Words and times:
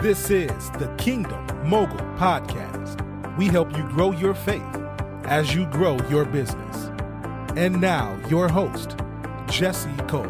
This 0.00 0.30
is 0.30 0.70
the 0.78 0.94
Kingdom 0.96 1.44
Mogul 1.68 1.98
Podcast. 2.16 3.36
We 3.36 3.46
help 3.46 3.76
you 3.76 3.82
grow 3.88 4.12
your 4.12 4.32
faith 4.32 4.62
as 5.24 5.52
you 5.52 5.66
grow 5.66 5.98
your 6.08 6.24
business. 6.24 6.92
And 7.56 7.80
now, 7.80 8.16
your 8.28 8.48
host, 8.48 8.96
Jesse 9.50 9.90
Cole. 10.06 10.22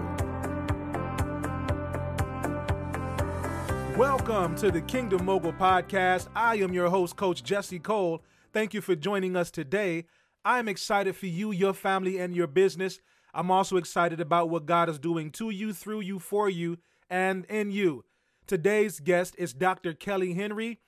Welcome 3.95 4.57
to 4.57 4.71
the 4.71 4.81
Kingdom 4.81 5.27
Mogul 5.27 5.53
Podcast. 5.53 6.29
I 6.35 6.55
am 6.57 6.73
your 6.73 6.89
host, 6.89 7.17
Coach 7.17 7.45
Jesse 7.45 7.79
Cole. 7.79 8.23
Thank 8.55 8.73
you 8.73 8.81
for 8.81 8.97
joining 8.97 9.37
us 9.37 9.51
today. 9.51 10.07
I 10.47 10.61
am 10.61 10.69
excited 10.69 11.15
for 11.15 11.27
you, 11.27 11.53
your 11.53 11.75
family, 11.75 12.17
and 12.17 12.35
your 12.35 12.47
business. 12.47 13.01
I'm 13.35 13.51
also 13.51 13.77
excited 13.77 14.19
about 14.19 14.49
what 14.49 14.65
God 14.65 14.89
is 14.89 14.99
doing 14.99 15.31
to 15.33 15.51
you, 15.51 15.75
through 15.75 16.01
you, 16.01 16.19
for 16.19 16.49
you, 16.49 16.79
and 17.11 17.45
in 17.51 17.71
you. 17.71 18.05
Today's 18.49 18.99
guest 18.99 19.35
is 19.37 19.53
Dr. 19.53 19.93
Kelly 19.93 20.33
Henry. 20.33 20.81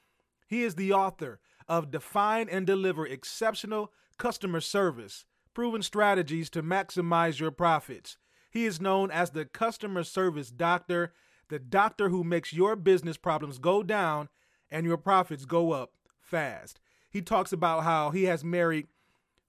He 0.48 0.62
is 0.62 0.76
the 0.76 0.94
author 0.94 1.40
of 1.68 1.90
Define 1.90 2.48
and 2.48 2.66
Deliver 2.66 3.06
Exceptional 3.06 3.92
Customer 4.16 4.62
Service 4.62 5.26
Proven 5.52 5.82
Strategies 5.82 6.48
to 6.50 6.62
Maximize 6.62 7.38
Your 7.38 7.50
Profits. 7.50 8.16
He 8.50 8.64
is 8.64 8.80
known 8.80 9.10
as 9.10 9.32
the 9.32 9.44
Customer 9.44 10.04
Service 10.04 10.50
Doctor, 10.50 11.12
the 11.50 11.58
doctor 11.58 12.08
who 12.08 12.24
makes 12.24 12.54
your 12.54 12.76
business 12.76 13.18
problems 13.18 13.58
go 13.58 13.82
down 13.82 14.30
and 14.70 14.86
your 14.86 14.96
profits 14.96 15.44
go 15.44 15.72
up 15.72 15.92
fast. 16.18 16.80
He 17.10 17.20
talks 17.20 17.52
about 17.52 17.84
how 17.84 18.08
he 18.08 18.24
has 18.24 18.42
married 18.42 18.86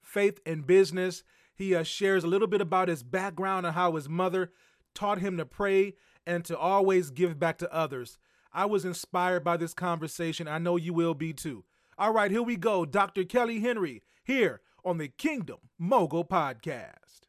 faith 0.02 0.38
and 0.44 0.66
business. 0.66 1.22
He 1.54 1.74
uh, 1.74 1.82
shares 1.82 2.24
a 2.24 2.28
little 2.28 2.46
bit 2.46 2.60
about 2.60 2.88
his 2.88 3.02
background 3.02 3.64
and 3.64 3.74
how 3.74 3.94
his 3.94 4.06
mother 4.06 4.52
taught 4.92 5.20
him 5.20 5.38
to 5.38 5.46
pray 5.46 5.94
and 6.26 6.44
to 6.44 6.58
always 6.58 7.10
give 7.10 7.38
back 7.38 7.58
to 7.58 7.72
others. 7.72 8.18
I 8.52 8.66
was 8.66 8.84
inspired 8.84 9.44
by 9.44 9.56
this 9.56 9.74
conversation. 9.74 10.46
I 10.46 10.58
know 10.58 10.76
you 10.76 10.92
will 10.92 11.14
be 11.14 11.32
too. 11.32 11.64
All 11.98 12.12
right, 12.12 12.30
here 12.30 12.42
we 12.42 12.56
go. 12.56 12.84
Dr. 12.84 13.24
Kelly 13.24 13.60
Henry 13.60 14.02
here 14.24 14.60
on 14.84 14.98
the 14.98 15.08
Kingdom 15.08 15.58
Mogul 15.78 16.24
Podcast. 16.24 17.26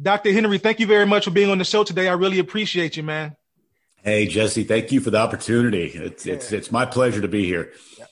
Dr. 0.00 0.32
Henry, 0.32 0.58
thank 0.58 0.78
you 0.78 0.86
very 0.86 1.06
much 1.06 1.24
for 1.24 1.30
being 1.30 1.50
on 1.50 1.58
the 1.58 1.64
show 1.64 1.82
today. 1.82 2.08
I 2.08 2.12
really 2.12 2.38
appreciate 2.38 2.96
you, 2.96 3.02
man. 3.02 3.36
Hey, 4.02 4.26
Jesse, 4.26 4.64
thank 4.64 4.92
you 4.92 5.00
for 5.00 5.10
the 5.10 5.18
opportunity. 5.18 5.86
It's 5.86 6.26
yeah. 6.26 6.34
it's 6.34 6.52
it's 6.52 6.70
my 6.70 6.86
pleasure 6.86 7.20
to 7.22 7.28
be 7.28 7.44
here. 7.44 7.72
Yeah. 7.98 8.04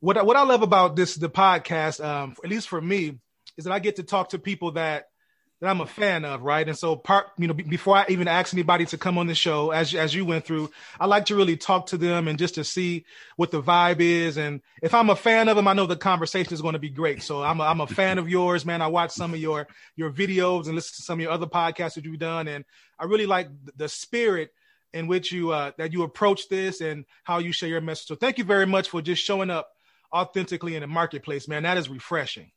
What 0.00 0.16
I, 0.16 0.22
what 0.22 0.36
I 0.36 0.44
love 0.44 0.62
about 0.62 0.94
this 0.94 1.16
the 1.16 1.28
podcast, 1.28 2.02
um, 2.02 2.36
at 2.42 2.48
least 2.48 2.68
for 2.68 2.80
me, 2.80 3.18
is 3.58 3.64
that 3.64 3.72
I 3.72 3.78
get 3.78 3.96
to 3.96 4.04
talk 4.04 4.30
to 4.30 4.38
people 4.38 4.72
that 4.72 5.08
that 5.60 5.70
I'm 5.70 5.80
a 5.80 5.86
fan 5.86 6.24
of, 6.24 6.42
right? 6.42 6.68
And 6.68 6.76
so 6.76 6.96
part, 6.96 7.28
you 7.38 7.46
know, 7.46 7.54
b- 7.54 7.62
before 7.62 7.96
I 7.96 8.04
even 8.08 8.28
ask 8.28 8.52
anybody 8.52 8.84
to 8.86 8.98
come 8.98 9.16
on 9.16 9.26
the 9.26 9.34
show, 9.34 9.70
as 9.70 9.94
as 9.94 10.14
you 10.14 10.24
went 10.24 10.44
through, 10.44 10.70
I 11.00 11.06
like 11.06 11.26
to 11.26 11.36
really 11.36 11.56
talk 11.56 11.86
to 11.88 11.96
them 11.96 12.28
and 12.28 12.38
just 12.38 12.56
to 12.56 12.64
see 12.64 13.06
what 13.36 13.50
the 13.50 13.62
vibe 13.62 14.00
is. 14.00 14.36
And 14.36 14.60
if 14.82 14.92
I'm 14.92 15.08
a 15.08 15.16
fan 15.16 15.48
of 15.48 15.56
them, 15.56 15.66
I 15.66 15.72
know 15.72 15.86
the 15.86 15.96
conversation 15.96 16.52
is 16.52 16.60
going 16.60 16.74
to 16.74 16.78
be 16.78 16.90
great. 16.90 17.22
So 17.22 17.42
I'm 17.42 17.60
a, 17.60 17.64
I'm 17.64 17.80
a 17.80 17.86
fan 17.86 18.18
of 18.18 18.28
yours, 18.28 18.66
man. 18.66 18.82
I 18.82 18.88
watch 18.88 19.12
some 19.12 19.32
of 19.32 19.40
your 19.40 19.66
your 19.96 20.12
videos 20.12 20.66
and 20.66 20.74
listen 20.74 20.96
to 20.96 21.02
some 21.02 21.18
of 21.18 21.22
your 21.22 21.32
other 21.32 21.46
podcasts 21.46 21.94
that 21.94 22.04
you've 22.04 22.18
done, 22.18 22.48
and 22.48 22.64
I 22.98 23.04
really 23.04 23.26
like 23.26 23.48
the 23.76 23.88
spirit 23.88 24.50
in 24.92 25.06
which 25.06 25.32
you 25.32 25.52
uh, 25.52 25.72
that 25.78 25.92
you 25.92 26.02
approach 26.02 26.48
this 26.48 26.82
and 26.82 27.06
how 27.24 27.38
you 27.38 27.52
share 27.52 27.70
your 27.70 27.80
message. 27.80 28.08
So 28.08 28.14
thank 28.14 28.36
you 28.36 28.44
very 28.44 28.66
much 28.66 28.90
for 28.90 29.00
just 29.00 29.24
showing 29.24 29.50
up 29.50 29.70
authentically 30.12 30.74
in 30.74 30.82
the 30.82 30.86
marketplace, 30.86 31.48
man. 31.48 31.62
That 31.62 31.78
is 31.78 31.88
refreshing. 31.88 32.50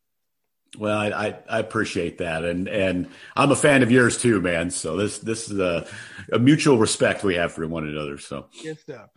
Well, 0.78 0.98
I, 0.98 1.08
I, 1.10 1.36
I, 1.50 1.60
appreciate 1.60 2.20
that, 2.20 2.44
and 2.44 2.68
and 2.68 3.10
I'm 3.36 3.52
a 3.52 3.56
fan 3.56 3.82
of 3.82 3.90
yours 3.90 4.22
too, 4.22 4.40
man. 4.40 4.70
So 4.70 4.98
this 4.98 5.18
this 5.18 5.50
is 5.50 5.58
a, 5.58 5.88
a 6.32 6.38
mutual 6.38 6.78
respect 6.78 7.24
we 7.24 7.36
have 7.36 7.54
for 7.54 7.68
one 7.68 7.88
another. 7.88 8.20
So 8.20 8.46
good 8.62 8.80
stuff. 8.80 9.10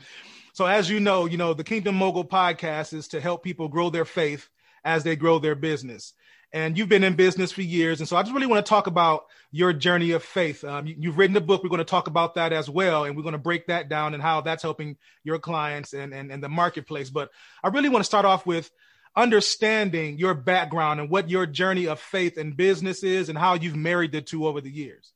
So 0.55 0.65
as 0.65 0.89
you 0.89 0.99
know, 0.99 1.27
you 1.27 1.37
know 1.37 1.53
the 1.53 1.65
Kingdom 1.65 1.95
Mogul 1.97 2.25
podcast 2.25 2.95
is 2.95 3.09
to 3.09 3.21
help 3.21 3.43
people 3.43 3.69
grow 3.69 3.91
their 3.91 4.07
faith 4.07 4.49
as 4.85 5.05
they 5.05 5.15
grow 5.15 5.39
their 5.39 5.55
business. 5.55 6.15
And 6.55 6.77
you've 6.77 6.89
been 6.89 7.05
in 7.05 7.17
business 7.17 7.53
for 7.53 7.63
years, 7.63 8.01
and 8.01 8.09
so 8.09 8.17
I 8.17 8.23
just 8.23 8.35
really 8.35 8.47
want 8.47 8.65
to 8.65 8.69
talk 8.69 8.87
about 8.87 9.25
your 9.51 9.73
journey 9.73 10.13
of 10.13 10.23
faith. 10.23 10.65
Um, 10.65 10.87
you, 10.87 11.11
have 11.11 11.19
written 11.19 11.37
a 11.37 11.41
book. 11.41 11.63
We're 11.63 11.71
going 11.71 11.79
to 11.79 11.85
talk 11.85 12.09
about 12.09 12.35
that 12.35 12.53
as 12.53 12.69
well, 12.69 13.05
and 13.05 13.17
we're 13.17 13.23
going 13.23 13.33
to 13.33 13.39
break 13.39 13.67
that 13.67 13.89
down 13.89 14.15
and 14.15 14.23
how 14.23 14.41
that's 14.41 14.63
helping 14.63 14.97
your 15.25 15.39
clients 15.39 15.93
and 15.93 16.15
and, 16.15 16.31
and 16.33 16.43
the 16.43 16.49
marketplace. 16.49 17.11
But 17.11 17.31
I 17.63 17.69
really 17.69 17.91
want 17.91 18.01
to 18.01 18.07
start 18.07 18.25
off 18.25 18.47
with 18.47 18.71
understanding 19.15 20.19
your 20.19 20.35
background 20.35 21.01
and 21.01 21.11
what 21.11 21.29
your 21.29 21.47
journey 21.47 21.87
of 21.87 22.01
faith 22.01 22.37
and 22.39 22.57
business 22.57 23.03
is 23.03 23.29
and 23.29 23.37
how 23.39 23.55
you've 23.55 23.77
married 23.77 24.13
the 24.13 24.23
two 24.23 24.47
over 24.47 24.61
the 24.61 24.71
years. 24.71 25.13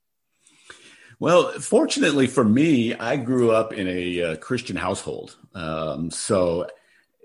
Well, 1.19 1.53
fortunately 1.53 2.27
for 2.27 2.45
me, 2.45 2.95
I 2.95 3.17
grew 3.17 3.51
up 3.51 3.73
in 3.73 3.89
a 3.89 4.23
uh, 4.23 4.37
Christian 4.37 4.77
household. 4.77 5.37
Um, 5.55 6.11
so, 6.11 6.69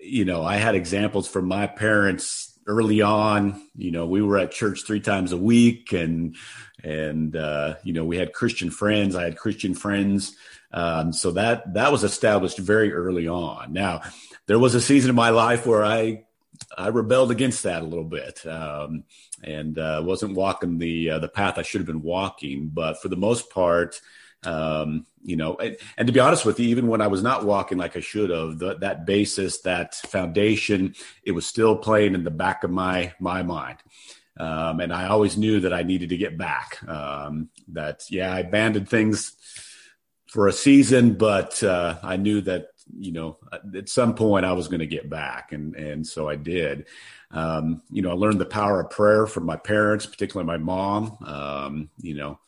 you 0.02 0.24
know, 0.24 0.44
I 0.44 0.56
had 0.56 0.76
examples 0.76 1.28
from 1.28 1.46
my 1.46 1.68
parents 1.68 2.58
early 2.68 3.02
on. 3.02 3.62
You 3.76 3.92
know, 3.92 4.06
we 4.06 4.22
were 4.22 4.38
at 4.38 4.52
church 4.52 4.86
three 4.86 5.02
times 5.02 5.34
a 5.34 5.38
week, 5.38 5.92
and 5.92 6.36
and 6.84 7.36
uh, 7.36 7.76
you 7.84 7.92
know, 7.92 8.06
we 8.06 8.18
had 8.18 8.34
Christian 8.34 8.72
friends. 8.72 9.16
I 9.16 9.24
had 9.24 9.38
Christian 9.38 9.74
friends. 9.74 10.36
Um, 10.74 11.12
so 11.12 11.32
that 11.32 11.74
that 11.74 11.92
was 11.92 12.06
established 12.06 12.58
very 12.58 12.94
early 12.94 13.28
on. 13.28 13.74
Now, 13.74 14.02
there 14.48 14.59
was 14.59 14.74
a 14.74 14.82
season 14.82 15.09
in 15.09 15.16
my 15.16 15.32
life 15.32 15.66
where 15.66 15.84
I 15.84 16.24
I 16.78 16.88
rebelled 16.88 17.32
against 17.32 17.64
that 17.64 17.82
a 17.82 17.86
little 17.86 18.06
bit 18.06 18.46
um, 18.46 19.04
and 19.44 19.78
uh, 19.78 20.02
wasn't 20.04 20.36
walking 20.36 20.78
the 20.78 21.12
uh, 21.12 21.20
the 21.20 21.28
path 21.28 21.58
I 21.58 21.64
should 21.64 21.82
have 21.82 21.88
been 21.88 22.02
walking. 22.02 22.70
But 22.74 23.02
for 23.02 23.10
the 23.10 23.16
most 23.16 23.50
part, 23.50 24.00
um, 24.44 25.06
you 25.24 25.36
know, 25.36 25.56
and, 25.56 25.78
and, 25.98 26.08
to 26.08 26.14
be 26.14 26.20
honest 26.20 26.46
with 26.46 26.60
you, 26.60 26.68
even 26.70 26.88
when 26.88 27.02
I 27.02 27.08
was 27.08 27.22
not 27.22 27.46
walking 27.46 27.78
like 27.78 27.96
I 27.96 28.00
should 28.00 28.32
have, 28.32 28.58
the, 28.58 28.76
that 28.78 29.06
basis, 29.06 29.62
that 29.62 29.96
foundation, 29.96 30.96
it 31.24 31.32
was 31.32 31.46
still 31.46 31.76
playing 31.76 32.16
in 32.16 32.24
the 32.24 32.32
back 32.32 32.64
of 32.64 32.72
my 32.72 33.14
my 33.20 33.44
mind. 33.44 33.78
Um, 34.38 34.80
and 34.80 34.94
I 34.94 35.08
always 35.08 35.38
knew 35.38 35.60
that 35.60 35.74
I 35.74 35.84
needed 35.84 36.10
to 36.10 36.18
get 36.18 36.38
back. 36.38 36.82
Um, 36.88 37.50
that 37.70 38.04
yeah, 38.10 38.34
I 38.34 38.40
abandoned 38.40 38.90
things 38.90 39.34
for 40.28 40.48
a 40.48 40.54
season, 40.54 41.16
but 41.16 41.62
uh, 41.62 41.98
I 42.02 42.16
knew 42.16 42.42
that 42.42 42.68
you 42.97 43.12
know, 43.12 43.38
at 43.75 43.90
some 43.90 44.16
point 44.16 44.46
I 44.46 44.53
was 44.53 44.68
going 44.68 44.79
to 44.79 44.88
get 44.88 45.09
back. 45.09 45.52
And, 45.52 45.75
and 45.75 46.06
so 46.06 46.29
I 46.29 46.35
did. 46.35 46.88
Um, 47.31 47.81
you 47.90 48.02
know, 48.02 48.12
I 48.12 48.13
learned 48.13 48.40
the 48.40 48.46
power 48.46 48.81
of 48.81 48.90
prayer 48.90 49.28
from 49.28 49.46
my 49.46 49.56
parents, 49.56 50.06
particularly 50.06 50.47
my 50.47 50.57
mom. 50.57 51.18
Um, 51.25 51.90
you 52.00 52.16
know, 52.16 52.40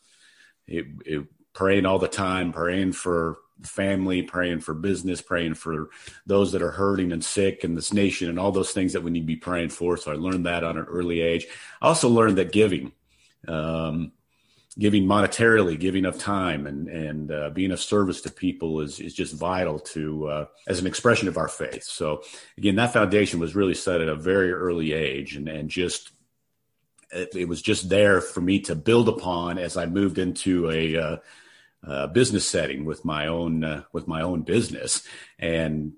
it, 0.66 0.86
it, 1.04 1.26
praying 1.52 1.86
all 1.86 1.98
the 1.98 2.08
time, 2.08 2.52
praying 2.52 2.92
for 2.92 3.38
family, 3.62 4.22
praying 4.22 4.60
for 4.60 4.74
business, 4.74 5.20
praying 5.20 5.54
for 5.54 5.90
those 6.26 6.52
that 6.52 6.62
are 6.62 6.72
hurting 6.72 7.12
and 7.12 7.24
sick 7.24 7.64
in 7.64 7.74
this 7.74 7.92
nation 7.92 8.28
and 8.28 8.38
all 8.38 8.52
those 8.52 8.72
things 8.72 8.92
that 8.92 9.02
we 9.02 9.10
need 9.10 9.20
to 9.20 9.26
be 9.26 9.36
praying 9.36 9.70
for. 9.70 9.96
So 9.96 10.12
I 10.12 10.16
learned 10.16 10.46
that 10.46 10.64
on 10.64 10.76
an 10.76 10.84
early 10.84 11.20
age. 11.20 11.46
I 11.80 11.88
also 11.88 12.08
learned 12.08 12.38
that 12.38 12.52
giving, 12.52 12.92
um, 13.46 14.12
giving 14.78 15.04
monetarily, 15.04 15.78
giving 15.78 16.04
of 16.04 16.18
time, 16.18 16.66
and 16.66 16.88
and 16.88 17.30
uh, 17.30 17.50
being 17.50 17.70
of 17.70 17.80
service 17.80 18.20
to 18.22 18.30
people 18.30 18.80
is 18.80 19.00
is 19.00 19.14
just 19.14 19.34
vital 19.34 19.78
to 19.78 20.28
uh, 20.28 20.46
as 20.66 20.80
an 20.80 20.86
expression 20.86 21.28
of 21.28 21.36
our 21.36 21.48
faith. 21.48 21.84
So 21.84 22.22
again, 22.58 22.76
that 22.76 22.92
foundation 22.92 23.40
was 23.40 23.54
really 23.54 23.74
set 23.74 24.00
at 24.00 24.08
a 24.08 24.16
very 24.16 24.52
early 24.52 24.92
age, 24.92 25.36
and 25.36 25.48
and 25.48 25.68
just 25.68 26.10
it, 27.12 27.48
was 27.48 27.62
just 27.62 27.88
there 27.88 28.20
for 28.20 28.40
me 28.40 28.60
to 28.60 28.74
build 28.74 29.08
upon 29.08 29.58
as 29.58 29.76
I 29.76 29.86
moved 29.86 30.18
into 30.18 30.70
a. 30.70 30.96
Uh, 30.96 31.16
uh, 31.86 32.06
business 32.06 32.48
setting 32.48 32.86
with 32.86 33.04
my 33.04 33.26
own 33.26 33.62
uh, 33.62 33.82
with 33.92 34.08
my 34.08 34.22
own 34.22 34.40
business 34.40 35.06
and 35.38 35.92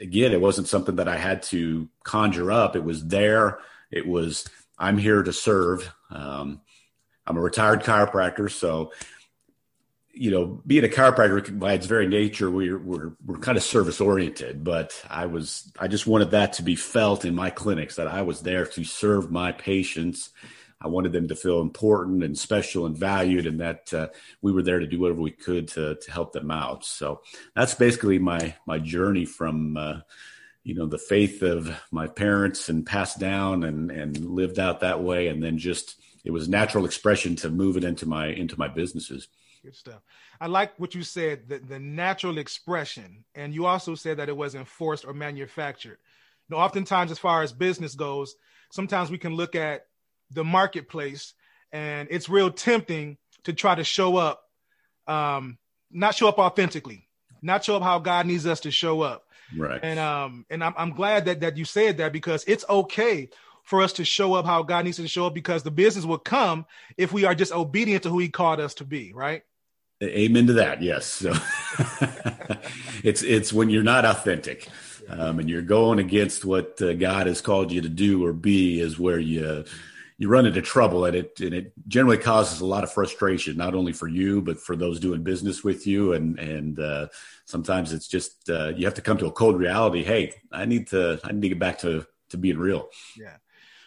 again 0.00 0.32
it 0.32 0.40
wasn't 0.40 0.66
something 0.66 0.96
that 0.96 1.08
i 1.08 1.16
had 1.18 1.42
to 1.42 1.90
conjure 2.04 2.50
up 2.50 2.74
it 2.74 2.82
was 2.82 3.06
there 3.08 3.58
it 3.90 4.06
was 4.06 4.48
i'm 4.78 4.96
here 4.96 5.22
to 5.22 5.34
serve 5.34 5.92
um, 6.08 6.62
I'm 7.26 7.36
a 7.36 7.40
retired 7.40 7.82
chiropractor, 7.82 8.50
so 8.50 8.92
you 10.18 10.30
know, 10.30 10.62
being 10.66 10.84
a 10.84 10.88
chiropractor 10.88 11.58
by 11.58 11.74
its 11.74 11.84
very 11.84 12.08
nature, 12.08 12.50
we're 12.50 12.78
we're 12.78 13.12
we're 13.24 13.38
kind 13.38 13.58
of 13.58 13.62
service 13.62 14.00
oriented. 14.00 14.64
But 14.64 15.04
I 15.10 15.26
was 15.26 15.70
I 15.78 15.88
just 15.88 16.06
wanted 16.06 16.30
that 16.30 16.54
to 16.54 16.62
be 16.62 16.74
felt 16.74 17.26
in 17.26 17.34
my 17.34 17.50
clinics 17.50 17.96
that 17.96 18.08
I 18.08 18.22
was 18.22 18.40
there 18.40 18.64
to 18.64 18.84
serve 18.84 19.30
my 19.30 19.52
patients. 19.52 20.30
I 20.80 20.88
wanted 20.88 21.12
them 21.12 21.28
to 21.28 21.36
feel 21.36 21.60
important 21.60 22.24
and 22.24 22.36
special 22.36 22.86
and 22.86 22.96
valued, 22.96 23.46
and 23.46 23.60
that 23.60 23.92
uh, 23.92 24.08
we 24.40 24.52
were 24.52 24.62
there 24.62 24.78
to 24.78 24.86
do 24.86 25.00
whatever 25.00 25.20
we 25.20 25.32
could 25.32 25.68
to 25.68 25.96
to 25.96 26.10
help 26.10 26.32
them 26.32 26.50
out. 26.50 26.86
So 26.86 27.20
that's 27.54 27.74
basically 27.74 28.18
my 28.18 28.54
my 28.66 28.78
journey 28.78 29.26
from. 29.26 29.76
Uh, 29.76 30.00
you 30.64 30.74
know 30.74 30.86
the 30.86 30.98
faith 30.98 31.42
of 31.42 31.80
my 31.92 32.08
parents 32.08 32.68
and 32.68 32.84
passed 32.84 33.20
down 33.20 33.62
and 33.62 33.92
and 33.92 34.18
lived 34.18 34.58
out 34.58 34.80
that 34.80 35.00
way 35.00 35.28
and 35.28 35.40
then 35.40 35.58
just 35.58 35.94
it 36.26 36.32
was 36.32 36.48
natural 36.48 36.84
expression 36.84 37.36
to 37.36 37.48
move 37.50 37.78
it 37.78 37.84
into 37.84 38.06
my 38.06 38.26
into 38.26 38.58
my 38.58 38.68
businesses. 38.68 39.28
Good 39.64 39.76
stuff. 39.76 40.02
I 40.40 40.48
like 40.48 40.78
what 40.78 40.94
you 40.94 41.02
said, 41.02 41.48
the, 41.48 41.58
the 41.58 41.78
natural 41.80 42.38
expression. 42.38 43.24
And 43.34 43.54
you 43.54 43.66
also 43.66 43.94
said 43.96 44.18
that 44.18 44.28
it 44.28 44.36
wasn't 44.36 44.68
forced 44.68 45.06
or 45.06 45.14
manufactured. 45.14 45.98
You 46.48 46.56
know, 46.56 46.58
oftentimes 46.58 47.10
as 47.10 47.18
far 47.18 47.42
as 47.42 47.52
business 47.52 47.94
goes, 47.96 48.36
sometimes 48.70 49.10
we 49.10 49.18
can 49.18 49.34
look 49.34 49.54
at 49.56 49.86
the 50.30 50.44
marketplace 50.44 51.34
and 51.72 52.08
it's 52.10 52.28
real 52.28 52.50
tempting 52.50 53.18
to 53.44 53.52
try 53.52 53.74
to 53.74 53.84
show 53.84 54.16
up, 54.16 54.42
um, 55.06 55.58
not 55.90 56.14
show 56.14 56.28
up 56.28 56.38
authentically. 56.38 57.08
not 57.42 57.64
show 57.64 57.76
up 57.76 57.82
how 57.82 57.98
God 57.98 58.26
needs 58.26 58.46
us 58.46 58.60
to 58.60 58.70
show 58.70 59.02
up. 59.02 59.24
Right. 59.56 59.80
And 59.82 59.98
um 59.98 60.44
and 60.50 60.64
I'm 60.64 60.74
I'm 60.76 60.90
glad 60.92 61.26
that 61.26 61.40
that 61.40 61.56
you 61.56 61.64
said 61.64 61.98
that 61.98 62.12
because 62.12 62.44
it's 62.46 62.64
okay 62.68 63.30
for 63.66 63.82
us 63.82 63.92
to 63.94 64.04
show 64.04 64.32
up 64.34 64.46
how 64.46 64.62
God 64.62 64.84
needs 64.84 64.96
to 64.96 65.08
show 65.08 65.26
up 65.26 65.34
because 65.34 65.64
the 65.64 65.70
business 65.70 66.04
will 66.04 66.18
come 66.18 66.64
if 66.96 67.12
we 67.12 67.24
are 67.24 67.34
just 67.34 67.52
obedient 67.52 68.04
to 68.04 68.08
who 68.08 68.20
He 68.20 68.28
called 68.28 68.60
us 68.60 68.74
to 68.74 68.84
be, 68.84 69.12
right? 69.12 69.42
Amen 70.02 70.46
to 70.46 70.52
that. 70.54 70.82
Yes. 70.82 71.06
So 71.06 71.32
it's 73.02 73.22
it's 73.22 73.52
when 73.52 73.68
you're 73.68 73.82
not 73.82 74.04
authentic, 74.04 74.68
um, 75.08 75.40
and 75.40 75.50
you're 75.50 75.62
going 75.62 75.98
against 75.98 76.44
what 76.44 76.80
uh, 76.80 76.94
God 76.94 77.26
has 77.26 77.40
called 77.40 77.72
you 77.72 77.80
to 77.80 77.88
do 77.88 78.24
or 78.24 78.32
be 78.32 78.80
is 78.80 78.98
where 78.98 79.18
you 79.18 79.64
you 80.18 80.28
run 80.28 80.46
into 80.46 80.62
trouble, 80.62 81.06
and 81.06 81.16
it 81.16 81.40
and 81.40 81.52
it 81.52 81.72
generally 81.88 82.18
causes 82.18 82.60
a 82.60 82.66
lot 82.66 82.84
of 82.84 82.92
frustration, 82.92 83.56
not 83.56 83.74
only 83.74 83.92
for 83.92 84.06
you 84.06 84.42
but 84.42 84.60
for 84.60 84.76
those 84.76 85.00
doing 85.00 85.22
business 85.22 85.64
with 85.64 85.86
you, 85.86 86.12
and 86.12 86.38
and 86.38 86.78
uh, 86.78 87.08
sometimes 87.46 87.92
it's 87.92 88.06
just 88.06 88.48
uh, 88.48 88.68
you 88.76 88.84
have 88.84 88.94
to 88.94 89.02
come 89.02 89.16
to 89.16 89.26
a 89.26 89.32
cold 89.32 89.58
reality. 89.58 90.04
Hey, 90.04 90.34
I 90.52 90.66
need 90.66 90.88
to 90.88 91.18
I 91.24 91.32
need 91.32 91.42
to 91.42 91.48
get 91.48 91.58
back 91.58 91.78
to 91.80 92.06
to 92.28 92.36
being 92.36 92.58
real. 92.58 92.90
Yeah. 93.18 93.36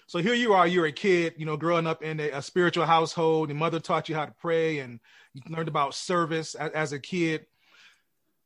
So 0.10 0.18
here 0.18 0.34
you 0.34 0.54
are, 0.54 0.66
you're 0.66 0.88
a 0.88 0.92
kid, 0.92 1.36
you 1.38 1.46
know, 1.46 1.56
growing 1.56 1.86
up 1.86 2.02
in 2.02 2.20
a, 2.20 2.32
a 2.32 2.42
spiritual 2.42 2.88
household. 2.88 3.50
Your 3.50 3.60
mother 3.60 3.80
taught 3.80 4.10
you 4.10 4.16
how 4.16 4.26
to 4.26 4.32
pray, 4.42 4.80
and 4.80 5.00
you 5.36 5.42
learned 5.48 5.68
about 5.68 5.94
service 5.94 6.56
as, 6.56 6.72
as 6.72 6.94
a 6.94 7.00
kid. 7.00 7.46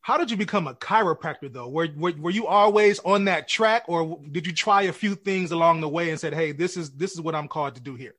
How 0.01 0.17
did 0.17 0.29
you 0.29 0.35
become 0.35 0.67
a 0.67 0.73
chiropractor, 0.73 1.49
though? 1.53 1.69
Were, 1.69 1.87
were 1.95 2.11
were 2.19 2.31
you 2.31 2.47
always 2.47 2.99
on 2.99 3.23
that 3.25 3.47
track, 3.47 3.85
or 3.87 4.19
did 4.29 4.45
you 4.45 4.51
try 4.51 4.81
a 4.81 4.91
few 4.91 5.15
things 5.15 5.53
along 5.53 5.79
the 5.79 5.87
way 5.87 6.09
and 6.09 6.19
said, 6.19 6.33
"Hey, 6.33 6.51
this 6.51 6.75
is 6.75 6.91
this 6.91 7.13
is 7.13 7.21
what 7.21 7.33
I'm 7.33 7.47
called 7.47 7.75
to 7.75 7.81
do 7.81 7.95
here"? 7.95 8.15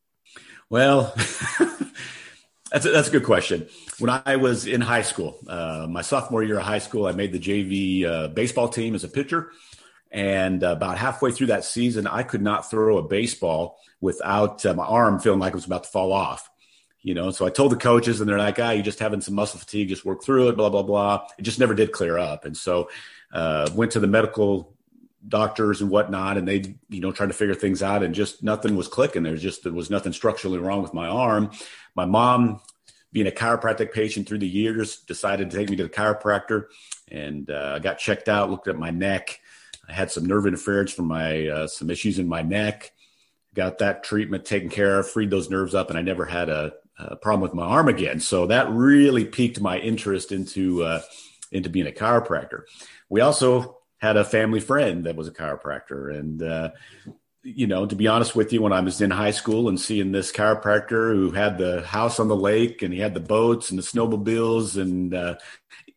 Well, 0.71 1.13
that's 2.73 2.87
a, 2.87 2.93
that's 2.93 3.09
a 3.09 3.11
good 3.11 3.25
question. 3.25 3.69
When 3.99 4.23
I 4.25 4.37
was 4.37 4.67
in 4.67 4.81
high 4.81 5.03
school, 5.03 5.37
uh, 5.47 5.87
my 5.87 6.01
sophomore 6.01 6.43
year 6.43 6.61
of 6.61 6.65
high 6.65 6.79
school, 6.79 7.05
I 7.07 7.13
made 7.13 7.33
the 7.33 7.39
JV 7.39 8.07
uh, 8.07 8.29
baseball 8.29 8.71
team 8.71 8.95
as 8.95 9.05
a 9.05 9.09
pitcher. 9.09 9.51
And 10.15 10.63
uh, 10.63 10.69
about 10.69 10.97
halfway 10.97 11.33
through 11.33 11.49
that 11.49 11.65
season, 11.65 12.07
I 12.07 12.23
could 12.23 12.41
not 12.41 12.71
throw 12.71 12.99
a 12.99 13.03
baseball 13.03 13.81
without 14.01 14.65
uh, 14.65 14.73
my 14.73 14.85
arm 14.85 15.19
feeling 15.19 15.41
like 15.41 15.53
it 15.53 15.57
was 15.57 15.67
about 15.67 15.83
to 15.83 15.91
fall 15.91 16.13
off. 16.13 16.49
You 17.03 17.15
know, 17.15 17.33
so 17.33 17.45
I 17.45 17.51
told 17.51 17.73
the 17.73 17.77
coaches, 17.77 18.21
and 18.21 18.31
they're 18.31 18.39
like, 18.39 18.61
"Ah, 18.61 18.71
you're 18.71 18.85
just 18.85 19.01
having 19.01 19.21
some 19.21 19.35
muscle 19.35 19.59
fatigue. 19.59 19.89
Just 19.89 20.05
work 20.05 20.23
through 20.23 20.51
it." 20.51 20.57
Blah 20.57 20.71
blah 20.71 20.85
blah. 20.85 21.27
It 21.37 21.43
just 21.43 21.59
never 21.59 21.75
did 21.75 21.91
clear 21.91 22.17
up, 22.17 22.45
and 22.45 22.57
so 22.57 22.89
uh, 23.33 23.69
went 23.75 23.93
to 23.93 24.01
the 24.01 24.07
medical 24.07 24.77
doctors 25.27 25.81
and 25.81 25.91
whatnot, 25.91 26.37
and 26.39 26.47
they, 26.47 26.77
you 26.89 27.01
know, 27.01 27.11
tried 27.11 27.27
to 27.27 27.33
figure 27.33 27.55
things 27.55 27.83
out, 27.83 28.05
and 28.05 28.15
just 28.15 28.45
nothing 28.45 28.77
was 28.77 28.87
clicking. 28.87 29.25
There 29.25 29.33
was 29.33 29.43
just 29.43 29.65
there 29.65 29.73
was 29.73 29.91
nothing 29.91 30.13
structurally 30.13 30.59
wrong 30.59 30.81
with 30.81 30.95
my 30.95 31.09
arm. 31.09 31.51
My 31.97 32.05
mom, 32.05 32.61
being 33.13 33.27
a 33.27 33.33
chiropractic 33.33 33.93
patient 33.93 34.29
through 34.29 34.39
the 34.39 34.49
years, 34.49 34.99
decided 34.99 35.51
to 35.51 35.57
take 35.57 35.71
me 35.71 35.77
to 35.77 35.83
the 35.83 35.89
chiropractor, 35.89 36.67
and 37.11 37.51
uh, 37.51 37.73
I 37.75 37.79
got 37.81 37.99
checked 37.99 38.29
out, 38.29 38.49
looked 38.49 38.69
at 38.69 38.79
my 38.79 38.91
neck 38.91 39.41
I 39.89 39.93
had 39.93 40.11
some 40.11 40.27
nerve 40.27 40.47
interference 40.47 40.93
from 40.93 41.07
my 41.07 41.49
uh, 41.49 41.67
some 41.67 41.91
issues 41.91 42.19
in 42.19 42.29
my 42.29 42.43
neck. 42.43 42.93
Got 43.55 43.79
that 43.79 44.03
treatment 44.03 44.45
taken 44.45 44.69
care 44.69 44.99
of, 44.99 45.09
freed 45.09 45.31
those 45.31 45.51
nerves 45.51 45.75
up, 45.75 45.91
and 45.91 45.99
I 45.99 46.03
never 46.03 46.25
had 46.25 46.49
a, 46.49 46.73
a 46.99 47.17
problem 47.17 47.41
with 47.41 47.55
my 47.55 47.65
arm 47.65 47.89
again. 47.89 48.21
So 48.21 48.47
that 48.47 48.71
really 48.71 49.25
piqued 49.25 49.61
my 49.61 49.79
interest 49.79 50.33
into 50.33 50.83
uh, 50.83 51.03
into 51.53 51.71
being 51.71 51.87
a 51.87 51.93
chiropractor. 51.93 52.63
We 53.09 53.21
also 53.21 53.79
had 53.99 54.17
a 54.17 54.25
family 54.25 54.61
friend 54.61 55.05
that 55.05 55.17
was 55.17 55.29
a 55.29 55.33
chiropractor, 55.33 56.19
and 56.19 56.43
uh, 56.43 56.71
you 57.45 57.67
know, 57.67 57.87
to 57.87 57.95
be 57.95 58.09
honest 58.09 58.35
with 58.35 58.53
you, 58.53 58.63
when 58.63 58.73
I 58.73 58.81
was 58.81 59.01
in 59.01 59.11
high 59.11 59.31
school 59.31 59.69
and 59.69 59.79
seeing 59.79 60.13
this 60.13 60.33
chiropractor 60.33 61.15
who 61.15 61.31
had 61.31 61.59
the 61.59 61.83
house 61.83 62.19
on 62.19 62.29
the 62.29 62.37
lake 62.37 62.83
and 62.83 62.93
he 62.93 63.01
had 63.01 63.15
the 63.15 63.21
boats 63.21 63.71
and 63.71 63.79
the 63.79 63.83
snowmobiles, 63.83 64.81
and 64.81 65.15
uh, 65.15 65.37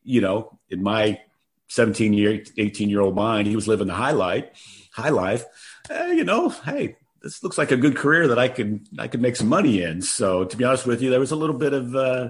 you 0.03 0.21
know, 0.21 0.59
in 0.69 0.83
my 0.83 1.19
17 1.67 2.13
year, 2.13 2.43
18 2.57 2.89
year 2.89 3.01
old 3.01 3.15
mind. 3.15 3.47
He 3.47 3.55
was 3.55 3.67
living 3.67 3.87
the 3.87 3.93
highlight, 3.93 4.51
high 4.91 5.09
life. 5.09 5.45
Eh, 5.89 6.13
you 6.13 6.23
know, 6.23 6.49
hey, 6.49 6.95
this 7.21 7.43
looks 7.43 7.57
like 7.57 7.71
a 7.71 7.77
good 7.77 7.95
career 7.95 8.29
that 8.29 8.39
I 8.39 8.47
could 8.47 8.87
I 8.97 9.07
could 9.07 9.21
make 9.21 9.35
some 9.35 9.49
money 9.49 9.81
in. 9.81 10.01
So 10.01 10.45
to 10.45 10.57
be 10.57 10.63
honest 10.63 10.85
with 10.85 11.01
you, 11.01 11.09
there 11.09 11.19
was 11.19 11.31
a 11.31 11.35
little 11.35 11.57
bit 11.57 11.73
of 11.73 11.95
uh, 11.95 12.29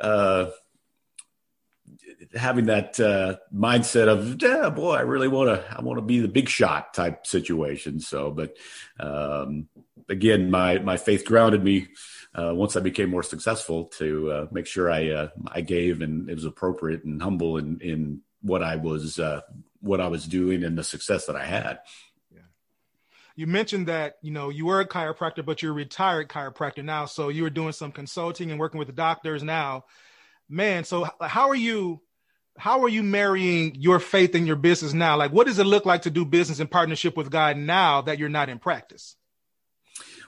uh, 0.00 0.50
having 2.34 2.66
that 2.66 2.98
uh, 3.00 3.36
mindset 3.54 4.08
of 4.08 4.40
yeah, 4.42 4.70
boy, 4.70 4.94
I 4.94 5.00
really 5.00 5.28
want 5.28 5.48
to 5.48 5.76
I 5.76 5.82
want 5.82 5.98
to 5.98 6.02
be 6.02 6.20
the 6.20 6.28
big 6.28 6.48
shot 6.48 6.94
type 6.94 7.26
situation. 7.26 8.00
So, 8.00 8.30
but 8.30 8.56
um, 8.98 9.68
again, 10.08 10.50
my 10.50 10.78
my 10.78 10.96
faith 10.96 11.24
grounded 11.24 11.62
me. 11.62 11.88
Uh, 12.34 12.52
once 12.54 12.76
I 12.76 12.80
became 12.80 13.10
more 13.10 13.22
successful, 13.22 13.86
to 13.98 14.30
uh, 14.30 14.46
make 14.50 14.66
sure 14.66 14.90
I 14.90 15.10
uh, 15.10 15.28
I 15.46 15.60
gave 15.60 16.02
and 16.02 16.28
it 16.28 16.34
was 16.34 16.44
appropriate 16.44 17.04
and 17.04 17.22
humble 17.22 17.56
in 17.56 17.80
in 17.80 18.20
what 18.42 18.62
I 18.62 18.76
was 18.76 19.18
uh, 19.18 19.42
what 19.80 20.00
I 20.00 20.08
was 20.08 20.26
doing 20.26 20.64
and 20.64 20.76
the 20.76 20.84
success 20.84 21.26
that 21.26 21.36
I 21.36 21.44
had. 21.44 21.80
Yeah. 22.32 22.40
You 23.36 23.46
mentioned 23.46 23.88
that 23.88 24.16
you 24.22 24.30
know 24.30 24.48
you 24.48 24.66
were 24.66 24.80
a 24.80 24.88
chiropractor, 24.88 25.44
but 25.44 25.62
you're 25.62 25.72
a 25.72 25.74
retired 25.74 26.28
chiropractor 26.28 26.84
now. 26.84 27.06
So 27.06 27.28
you 27.28 27.42
were 27.42 27.50
doing 27.50 27.72
some 27.72 27.92
consulting 27.92 28.50
and 28.50 28.58
working 28.58 28.78
with 28.78 28.88
the 28.88 28.94
doctors 28.94 29.42
now. 29.42 29.84
Man, 30.48 30.84
so 30.84 31.08
how 31.20 31.48
are 31.48 31.54
you? 31.54 32.00
How 32.56 32.82
are 32.82 32.88
you 32.88 33.04
marrying 33.04 33.76
your 33.76 34.00
faith 34.00 34.34
and 34.34 34.44
your 34.44 34.56
business 34.56 34.92
now? 34.92 35.16
Like, 35.16 35.30
what 35.30 35.46
does 35.46 35.60
it 35.60 35.64
look 35.64 35.86
like 35.86 36.02
to 36.02 36.10
do 36.10 36.24
business 36.24 36.58
in 36.58 36.66
partnership 36.66 37.16
with 37.16 37.30
God 37.30 37.56
now 37.56 38.02
that 38.02 38.18
you're 38.18 38.28
not 38.28 38.48
in 38.48 38.58
practice? 38.58 39.14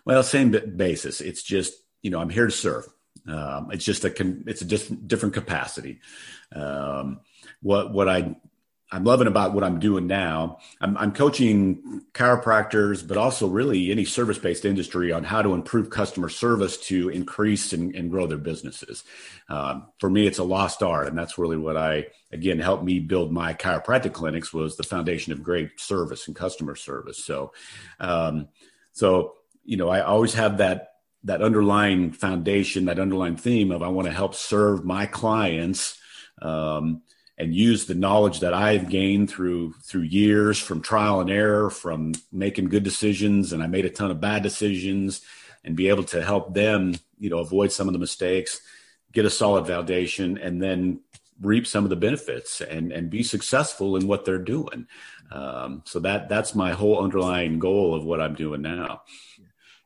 Well, 0.05 0.23
same 0.23 0.51
basis. 0.77 1.21
It's 1.21 1.43
just 1.43 1.75
you 2.03 2.11
know 2.11 2.21
I'm 2.21 2.31
here 2.31 2.47
to 2.47 2.53
serve. 2.53 2.87
Um, 3.27 3.71
it's 3.73 3.85
just 3.85 4.05
a 4.05 4.13
it's 4.47 4.63
a 4.63 4.67
just 4.67 5.07
different 5.07 5.35
capacity. 5.35 6.01
Um, 6.55 7.21
what 7.63 7.93
what 7.93 8.09
I 8.09 8.37
I'm 8.93 9.05
loving 9.05 9.29
about 9.29 9.55
what 9.55 9.63
I'm 9.63 9.79
doing 9.79 10.09
now. 10.09 10.59
I'm, 10.81 10.97
I'm 10.97 11.13
coaching 11.13 12.03
chiropractors, 12.13 13.07
but 13.07 13.17
also 13.17 13.47
really 13.47 13.93
any 13.93 14.05
service 14.05 14.39
based 14.39 14.65
industry 14.65 15.13
on 15.13 15.23
how 15.23 15.43
to 15.43 15.55
improve 15.55 15.91
customer 15.91 16.29
service 16.29 16.77
to 16.89 17.09
increase 17.09 17.73
and, 17.73 17.95
and 17.95 18.11
grow 18.11 18.27
their 18.27 18.39
businesses. 18.39 19.05
Um, 19.49 19.87
for 19.99 20.11
me, 20.11 20.27
it's 20.27 20.39
a 20.39 20.45
lost 20.45 20.83
art, 20.83 21.07
and 21.07 21.17
that's 21.17 21.39
really 21.39 21.57
what 21.57 21.77
I 21.77 22.09
again 22.33 22.59
helped 22.59 22.85
me 22.85 22.99
build 22.99 23.33
my 23.33 23.55
chiropractic 23.55 24.13
clinics 24.13 24.53
was 24.53 24.77
the 24.77 24.83
foundation 24.83 25.33
of 25.33 25.43
great 25.43 25.79
service 25.79 26.27
and 26.27 26.35
customer 26.35 26.75
service. 26.75 27.25
So, 27.25 27.53
um, 28.01 28.49
so 28.93 29.35
you 29.65 29.77
know, 29.77 29.89
I 29.89 30.01
always 30.01 30.35
have 30.35 30.59
that 30.59 30.90
that 31.25 31.43
underlying 31.43 32.13
foundation, 32.13 32.87
that 32.87 32.99
underlying 32.99 33.37
theme 33.37 33.71
of 33.71 33.83
I 33.83 33.89
want 33.89 34.07
to 34.09 34.15
help 34.15 34.35
serve 34.35 34.85
my 34.85 35.07
clients. 35.07 35.99
Um, 36.41 37.03
and 37.41 37.55
use 37.55 37.87
the 37.87 37.95
knowledge 37.95 38.41
that 38.41 38.53
I've 38.53 38.91
gained 38.91 39.31
through 39.31 39.73
through 39.83 40.03
years 40.03 40.59
from 40.59 40.83
trial 40.83 41.21
and 41.21 41.31
error, 41.31 41.71
from 41.71 42.13
making 42.31 42.67
good 42.67 42.83
decisions, 42.83 43.53
and 43.53 43.63
I 43.63 43.67
made 43.67 43.87
a 43.87 43.91
ton 43.91 44.11
of 44.11 44.21
bad 44.21 44.43
decisions, 44.43 45.23
and 45.65 45.75
be 45.75 45.89
able 45.89 46.05
to 46.05 46.23
help 46.23 46.53
them, 46.53 46.95
you 47.19 47.31
know, 47.31 47.39
avoid 47.39 47.73
some 47.73 47.89
of 47.89 47.95
the 47.95 47.99
mistakes, 47.99 48.61
get 49.13 49.25
a 49.25 49.31
solid 49.31 49.67
foundation, 49.67 50.37
and 50.37 50.63
then 50.63 51.01
reap 51.41 51.67
some 51.67 51.85
of 51.85 51.91
the 51.91 51.97
benefits 51.97 52.61
and 52.61 52.93
and 52.93 53.09
be 53.09 53.23
successful 53.23 53.97
in 53.97 54.07
what 54.07 54.27
they're 54.27 54.39
doing. 54.39 54.87
Um, 55.33 55.83
so 55.87 55.99
that 56.01 56.29
that's 56.29 56.55
my 56.55 56.73
whole 56.73 57.03
underlying 57.03 57.59
goal 57.59 57.95
of 57.95 58.05
what 58.05 58.21
I'm 58.21 58.35
doing 58.35 58.61
now. 58.61 59.03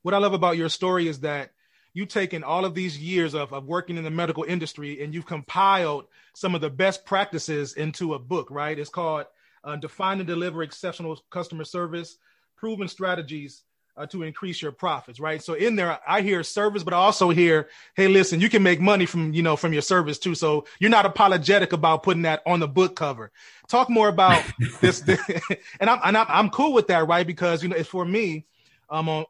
What 0.04 0.12
I 0.12 0.18
love 0.18 0.34
about 0.34 0.58
your 0.58 0.68
story 0.68 1.08
is 1.08 1.20
that 1.20 1.52
you've 1.94 2.11
taken 2.11 2.44
all 2.44 2.66
of 2.66 2.75
these 2.75 2.99
years 2.99 3.32
of, 3.32 3.54
of 3.54 3.64
working 3.64 3.96
in 3.96 4.04
the 4.04 4.11
medical 4.11 4.44
industry 4.44 5.02
and 5.02 5.14
you've 5.14 5.25
compiled 5.25 6.04
some 6.34 6.54
of 6.54 6.61
the 6.61 6.68
best 6.68 7.06
practices 7.06 7.73
into 7.73 8.12
a 8.12 8.18
book, 8.18 8.50
right? 8.50 8.78
It's 8.78 8.90
called 8.90 9.25
uh, 9.64 9.76
Define 9.76 10.18
and 10.18 10.26
Deliver 10.26 10.62
Exceptional 10.62 11.18
Customer 11.30 11.64
Service 11.64 12.18
Proven 12.54 12.87
Strategies 12.87 13.62
uh, 13.96 14.04
to 14.08 14.25
Increase 14.25 14.61
Your 14.61 14.73
Profits, 14.73 15.20
right? 15.20 15.42
So 15.42 15.54
in 15.54 15.75
there, 15.75 15.99
I 16.06 16.20
hear 16.20 16.42
service, 16.42 16.82
but 16.82 16.92
I 16.92 16.99
also 16.99 17.30
hear, 17.30 17.70
hey, 17.96 18.08
listen, 18.08 18.42
you 18.42 18.50
can 18.50 18.62
make 18.62 18.82
money 18.82 19.06
from, 19.06 19.32
you 19.32 19.40
know, 19.40 19.56
from 19.56 19.73
your 19.73 19.80
service 19.80 20.18
too. 20.18 20.34
So 20.34 20.66
you're 20.80 20.90
not 20.90 21.06
apologetic 21.06 21.73
about 21.73 22.02
putting 22.02 22.25
that 22.25 22.42
on 22.44 22.61
the 22.61 22.68
book 22.68 22.94
cover. 22.94 23.32
Talk 23.68 23.88
more 23.88 24.08
about 24.08 24.44
this. 24.82 25.00
and 25.80 25.88
I'm, 25.88 26.00
and 26.04 26.18
I'm, 26.18 26.26
I'm 26.28 26.50
cool 26.50 26.75
with 26.75 26.88
that, 26.88 27.08
right? 27.08 27.26
Because, 27.26 27.62
you 27.62 27.70
know, 27.70 27.76
it's 27.76 27.88
for 27.88 28.04
me, 28.04 28.44
um, 28.90 29.08
on, 29.08 29.25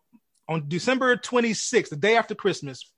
on 0.49 0.69
December 0.69 1.17
26th, 1.17 1.89
the 1.91 1.97
day 1.97 2.17
after 2.17 2.35
Christmas, 2.35 2.91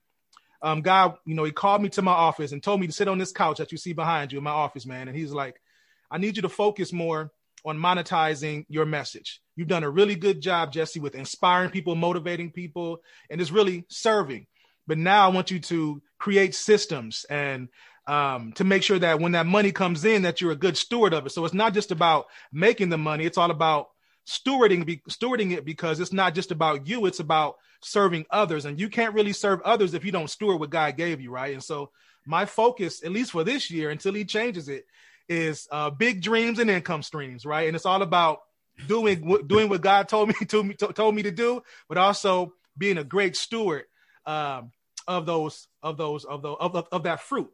um, 0.61 0.81
God, 0.81 1.15
you 1.25 1.35
know, 1.35 1.43
he 1.43 1.51
called 1.51 1.81
me 1.81 1.89
to 1.89 2.01
my 2.01 2.11
office 2.11 2.51
and 2.51 2.61
told 2.61 2.79
me 2.79 2.87
to 2.87 2.93
sit 2.93 3.07
on 3.07 3.17
this 3.17 3.31
couch 3.31 3.57
that 3.57 3.71
you 3.71 3.77
see 3.77 3.93
behind 3.93 4.31
you 4.31 4.37
in 4.37 4.43
my 4.43 4.51
office, 4.51 4.85
man. 4.85 5.07
And 5.07 5.15
he's 5.15 5.31
like, 5.31 5.61
I 6.09 6.17
need 6.17 6.35
you 6.35 6.41
to 6.43 6.49
focus 6.49 6.91
more 6.91 7.31
on 7.65 7.77
monetizing 7.77 8.65
your 8.69 8.85
message. 8.85 9.41
You've 9.55 9.67
done 9.67 9.83
a 9.83 9.89
really 9.89 10.15
good 10.15 10.41
job, 10.41 10.71
Jesse, 10.71 10.99
with 10.99 11.15
inspiring 11.15 11.69
people, 11.69 11.95
motivating 11.95 12.51
people, 12.51 13.01
and 13.29 13.41
it's 13.41 13.51
really 13.51 13.85
serving. 13.89 14.47
But 14.87 14.97
now 14.97 15.25
I 15.25 15.33
want 15.33 15.51
you 15.51 15.59
to 15.59 16.01
create 16.17 16.55
systems 16.55 17.25
and 17.29 17.67
um, 18.07 18.53
to 18.53 18.63
make 18.63 18.83
sure 18.83 18.99
that 18.99 19.19
when 19.19 19.33
that 19.33 19.45
money 19.45 19.73
comes 19.73 20.05
in, 20.05 20.21
that 20.21 20.39
you're 20.39 20.53
a 20.53 20.55
good 20.55 20.77
steward 20.77 21.13
of 21.13 21.25
it. 21.25 21.31
So 21.31 21.43
it's 21.43 21.53
not 21.53 21.73
just 21.73 21.91
about 21.91 22.27
making 22.53 22.89
the 22.89 22.97
money; 22.97 23.25
it's 23.25 23.37
all 23.37 23.51
about 23.51 23.89
stewarding 24.27 25.01
stewarding 25.09 25.53
it 25.53 25.63
because 25.63 25.99
it's 25.99 26.11
not 26.11 26.35
just 26.35 26.51
about 26.51 26.85
you 26.85 27.05
it's 27.05 27.21
about 27.21 27.55
serving 27.81 28.25
others 28.29 28.65
and 28.65 28.79
you 28.79 28.89
can't 28.89 29.13
really 29.13 29.31
serve 29.31 29.61
others 29.61 29.93
if 29.93 30.03
you 30.03 30.11
don't 30.11 30.29
steward 30.29 30.59
what 30.59 30.69
god 30.69 30.97
gave 30.97 31.21
you 31.21 31.31
right 31.31 31.53
and 31.53 31.63
so 31.63 31.89
my 32.25 32.45
focus 32.45 33.03
at 33.05 33.11
least 33.11 33.31
for 33.31 33.45
this 33.45 33.71
year 33.71 33.89
until 33.89 34.13
he 34.13 34.25
changes 34.25 34.67
it 34.67 34.85
is 35.29 35.67
uh, 35.71 35.89
big 35.89 36.21
dreams 36.21 36.59
and 36.59 36.69
income 36.69 37.03
streams, 37.03 37.45
right? 37.45 37.67
And 37.67 37.75
it's 37.75 37.85
all 37.85 38.01
about 38.01 38.39
doing 38.87 39.39
doing 39.47 39.69
what 39.69 39.81
God 39.81 40.07
told 40.07 40.29
me 40.29 40.33
to 40.47 40.75
told 40.75 41.15
me 41.15 41.23
to 41.23 41.31
do, 41.31 41.61
but 41.87 41.97
also 41.97 42.53
being 42.77 42.97
a 42.97 43.03
great 43.03 43.35
steward 43.35 43.85
um, 44.25 44.71
of 45.07 45.25
those 45.25 45.67
of 45.81 45.97
those 45.97 46.25
of 46.25 46.41
the 46.41 46.51
of, 46.51 46.87
of 46.91 47.03
that 47.03 47.21
fruit. 47.21 47.49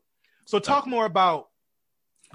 So 0.45 0.59
talk 0.59 0.87
more 0.87 1.05
about 1.05 1.47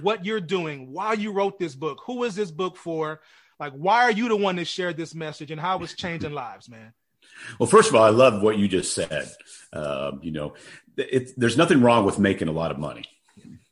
what 0.01 0.25
you're 0.25 0.41
doing 0.41 0.93
why 0.93 1.15
you 1.15 1.33
wrote 1.33 1.59
this 1.59 1.75
book. 1.75 2.01
Who 2.07 2.25
is 2.25 2.35
this 2.35 2.51
book 2.51 2.77
for? 2.77 3.21
Like, 3.59 3.73
why 3.73 4.05
are 4.05 4.11
you 4.11 4.29
the 4.29 4.37
one 4.37 4.57
that 4.57 4.67
shared 4.67 4.97
this 4.97 5.15
message, 5.15 5.51
and 5.51 5.61
how 5.61 5.79
it's 5.83 5.95
changing 5.95 6.33
lives, 6.33 6.69
man? 6.69 6.93
Well, 7.59 7.69
first 7.69 7.89
of 7.89 7.95
all, 7.95 8.03
I 8.03 8.11
love 8.11 8.43
what 8.43 8.59
you 8.59 8.69
just 8.69 8.93
said. 8.93 9.31
Um, 9.73 10.21
you 10.23 10.33
know, 10.33 10.55
it, 10.97 11.33
there's 11.37 11.57
nothing 11.57 11.81
wrong 11.81 12.05
with 12.05 12.19
making 12.19 12.49
a 12.49 12.53
lot 12.53 12.71
of 12.71 12.79
money. 12.79 13.05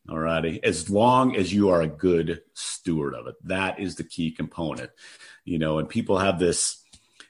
All 0.09 0.19
righty. 0.19 0.63
As 0.63 0.89
long 0.89 1.35
as 1.35 1.53
you 1.53 1.71
are 1.71 1.83
a 1.83 1.89
good 1.89 2.43
steward 2.55 3.15
of 3.15 3.27
it, 3.27 3.35
that 3.45 3.81
is 3.81 3.97
the 3.97 4.05
key 4.05 4.31
component. 4.31 4.91
You 5.45 5.59
know, 5.59 5.79
and 5.79 5.89
people 5.89 6.19
have 6.19 6.39
this, 6.39 6.81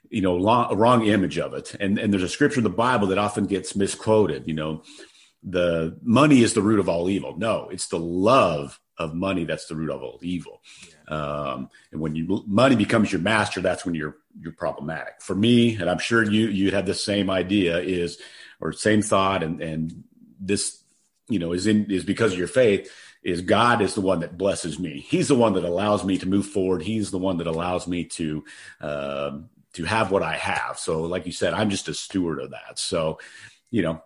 you 0.09 0.21
know, 0.21 0.35
long, 0.35 0.77
wrong 0.77 1.05
image 1.05 1.39
of 1.39 1.55
it. 1.55 1.73
And, 1.79 1.97
and 1.97 2.13
there's 2.13 2.23
a 2.23 2.29
scripture 2.29 2.59
in 2.59 2.63
the 2.63 2.69
Bible 2.69 3.07
that 3.07 3.17
often 3.17 3.47
gets 3.47 3.75
misquoted. 3.75 4.47
You 4.47 4.53
know, 4.53 4.83
the 5.41 5.97
money 6.03 6.43
is 6.43 6.53
the 6.53 6.61
root 6.61 6.79
of 6.79 6.87
all 6.87 7.09
evil. 7.09 7.35
No, 7.35 7.69
it's 7.71 7.87
the 7.87 7.99
love 7.99 8.79
of 8.99 9.15
money 9.15 9.45
that's 9.45 9.65
the 9.65 9.75
root 9.75 9.89
of 9.89 10.03
all 10.03 10.19
evil. 10.21 10.61
Yeah. 10.87 10.93
Um, 11.07 11.69
and 11.91 12.01
when 12.01 12.15
you 12.15 12.43
money 12.47 12.75
becomes 12.75 13.11
your 13.11 13.21
master, 13.21 13.61
that's 13.61 13.85
when 13.85 13.95
you're 13.95 14.17
you're 14.39 14.51
problematic. 14.51 15.21
For 15.21 15.35
me, 15.35 15.75
and 15.75 15.89
I'm 15.89 15.99
sure 15.99 16.23
you 16.23 16.47
you'd 16.47 16.73
have 16.73 16.85
the 16.85 16.93
same 16.93 17.29
idea 17.29 17.79
is 17.79 18.19
or 18.59 18.73
same 18.73 19.01
thought, 19.01 19.43
and 19.43 19.61
and 19.61 20.03
this 20.39 20.81
you 21.29 21.39
know 21.39 21.53
is 21.53 21.67
in 21.67 21.89
is 21.89 22.03
because 22.03 22.33
of 22.33 22.39
your 22.39 22.47
faith 22.47 22.91
is 23.23 23.41
God 23.41 23.81
is 23.81 23.93
the 23.93 24.01
one 24.01 24.21
that 24.21 24.37
blesses 24.37 24.79
me. 24.79 24.99
He's 24.99 25.27
the 25.27 25.35
one 25.35 25.53
that 25.53 25.65
allows 25.65 26.03
me 26.05 26.17
to 26.19 26.27
move 26.27 26.45
forward. 26.45 26.81
He's 26.81 27.11
the 27.11 27.17
one 27.17 27.37
that 27.37 27.47
allows 27.47 27.87
me 27.87 28.05
to 28.05 28.43
uh, 28.79 29.39
to 29.73 29.83
have 29.85 30.11
what 30.11 30.23
I 30.23 30.35
have. 30.35 30.77
So, 30.79 31.03
like 31.03 31.25
you 31.25 31.31
said, 31.31 31.53
I'm 31.53 31.69
just 31.69 31.87
a 31.87 31.93
steward 31.93 32.39
of 32.39 32.51
that. 32.51 32.79
So, 32.79 33.19
you 33.69 33.81
know, 33.81 34.03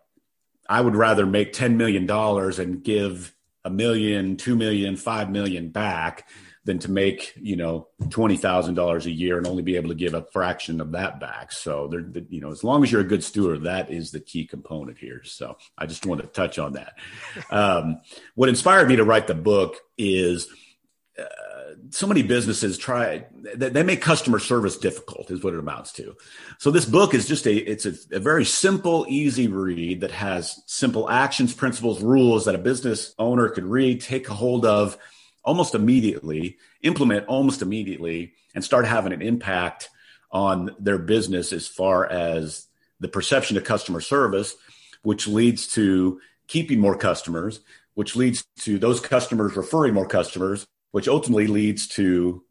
I 0.67 0.81
would 0.81 0.95
rather 0.95 1.25
make 1.25 1.53
ten 1.53 1.77
million 1.77 2.05
dollars 2.05 2.59
and 2.59 2.83
give 2.83 3.33
a 3.63 3.69
million, 3.69 4.37
two 4.37 4.55
million, 4.55 4.95
five 4.95 5.29
million 5.29 5.69
back 5.69 6.27
than 6.63 6.77
to 6.79 6.91
make 6.91 7.33
you 7.41 7.55
know 7.55 7.87
twenty 8.09 8.37
thousand 8.37 8.75
dollars 8.75 9.05
a 9.05 9.11
year 9.11 9.37
and 9.37 9.47
only 9.47 9.63
be 9.63 9.75
able 9.75 9.89
to 9.89 9.95
give 9.95 10.13
a 10.13 10.25
fraction 10.31 10.79
of 10.79 10.91
that 10.91 11.19
back. 11.19 11.51
So 11.51 11.87
there, 11.87 12.03
you 12.29 12.41
know, 12.41 12.51
as 12.51 12.63
long 12.63 12.83
as 12.83 12.91
you're 12.91 13.01
a 13.01 13.05
good 13.05 13.23
steward, 13.23 13.63
that 13.63 13.91
is 13.91 14.11
the 14.11 14.19
key 14.19 14.45
component 14.45 14.97
here. 14.97 15.23
So 15.23 15.57
I 15.77 15.85
just 15.87 16.05
wanted 16.05 16.23
to 16.23 16.29
touch 16.29 16.59
on 16.59 16.73
that. 16.73 16.93
Um, 17.49 17.99
what 18.35 18.49
inspired 18.49 18.87
me 18.87 18.97
to 18.97 19.03
write 19.03 19.27
the 19.27 19.33
book 19.33 19.77
is. 19.97 20.47
Uh, 21.19 21.25
so 21.89 22.07
many 22.07 22.21
businesses 22.21 22.77
try 22.77 23.25
they 23.55 23.83
make 23.83 24.01
customer 24.01 24.39
service 24.39 24.77
difficult 24.77 25.31
is 25.31 25.43
what 25.43 25.53
it 25.53 25.59
amounts 25.59 25.91
to 25.91 26.15
so 26.57 26.69
this 26.71 26.85
book 26.85 27.13
is 27.13 27.27
just 27.27 27.45
a 27.47 27.53
it's 27.53 27.85
a, 27.85 27.93
a, 28.13 28.19
very 28.19 28.45
simple 28.45 29.05
easy 29.09 29.47
read 29.47 30.01
that 30.01 30.11
has 30.11 30.61
simple 30.67 31.09
actions 31.09 31.53
principles 31.53 32.01
rules 32.01 32.45
that 32.45 32.55
a 32.55 32.59
business 32.59 33.13
owner 33.17 33.49
could 33.49 33.65
read 33.65 33.99
take 33.99 34.29
a 34.29 34.33
hold 34.33 34.65
of 34.65 34.97
almost 35.43 35.75
immediately, 35.75 36.57
implement 36.81 37.27
almost 37.27 37.61
immediately, 37.61 38.33
and 38.53 38.63
start 38.63 38.85
having 38.85 39.13
an 39.13 39.21
impact 39.21 39.89
on 40.31 40.75
their 40.79 40.97
business 40.97 41.51
as 41.51 41.67
far 41.67 42.05
as 42.05 42.67
the 42.99 43.07
perception 43.07 43.57
of 43.57 43.63
customer 43.63 44.01
service, 44.01 44.55
which 45.03 45.27
leads 45.27 45.67
to 45.67 46.21
keeping 46.47 46.79
more 46.79 46.97
customers, 46.97 47.61
which 47.95 48.15
leads 48.15 48.45
to 48.59 48.77
those 48.77 48.99
customers 48.99 49.55
referring 49.55 49.93
more 49.93 50.07
customers, 50.07 50.65
which 50.91 51.07
ultimately 51.07 51.47
leads 51.47 51.87
to 51.87 52.43